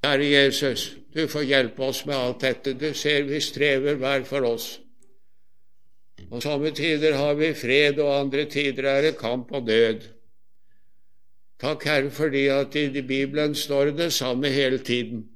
Kjære 0.01 0.29
Jesus, 0.31 0.87
du 1.13 1.27
får 1.29 1.45
hjelpe 1.49 1.85
oss 1.85 2.05
med 2.09 2.17
alt 2.17 2.45
dette. 2.45 2.73
Du 2.73 2.95
ser 2.97 3.27
vi 3.29 3.41
strever 3.45 3.99
hver 4.01 4.25
for 4.29 4.47
oss. 4.49 4.71
Og 6.31 6.43
somme 6.43 6.71
tider 6.77 7.17
har 7.19 7.35
vi 7.37 7.53
fred, 7.57 7.99
og 8.01 8.15
andre 8.21 8.47
tider 8.49 8.89
er 8.89 9.03
det 9.09 9.19
kamp 9.19 9.53
og 9.53 9.67
død. 9.67 10.07
Takk, 11.61 11.85
Herre, 11.85 12.11
fordi 12.11 12.47
at 12.47 12.75
i 12.75 13.03
Bibelen 13.03 13.55
står 13.55 13.85
det 13.85 14.13
samme 14.13 14.49
hele 14.49 14.79
tiden. 14.79 15.29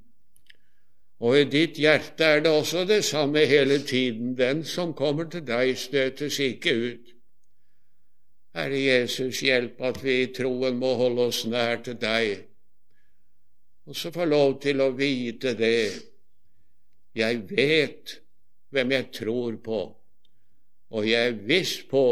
Og 1.20 1.40
i 1.40 1.44
ditt 1.44 1.76
hjerte 1.78 2.24
er 2.24 2.40
det 2.40 2.52
også 2.52 2.84
det 2.88 3.04
samme 3.04 3.44
hele 3.46 3.78
tiden. 3.78 4.38
Den 4.38 4.64
som 4.64 4.94
kommer 4.94 5.28
til 5.30 5.44
deg, 5.46 5.76
støtes 5.78 6.38
ikke 6.40 6.74
ut. 6.74 7.12
Herre 8.54 8.78
Jesus, 8.78 9.40
hjelp 9.40 9.80
at 9.82 10.00
vi 10.04 10.20
i 10.22 10.32
troen 10.32 10.76
må 10.78 10.94
holde 10.94 11.28
oss 11.28 11.42
nær 11.50 11.80
til 11.82 11.96
deg, 11.98 12.44
og 13.84 13.96
så 13.98 14.12
få 14.14 14.24
lov 14.30 14.60
til 14.62 14.80
å 14.80 14.92
vite 14.94 15.56
det. 15.58 15.90
Jeg 17.18 17.42
vet 17.50 18.14
hvem 18.70 18.94
jeg 18.94 19.10
tror 19.18 19.58
på, 19.64 19.80
og 20.94 21.08
jeg 21.08 21.32
er 21.32 21.42
viss 21.50 21.80
på 21.90 22.06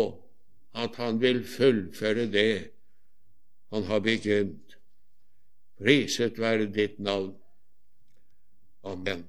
at 0.75 0.97
Han 0.97 1.21
vil 1.21 1.45
fullføre 1.45 2.27
det 2.33 2.72
han 3.73 3.83
har 3.89 4.01
begynt. 4.01 4.77
Priset 5.81 6.39
være 6.39 6.69
ditt 6.73 6.99
navn. 6.99 7.35
Amen. 8.85 9.21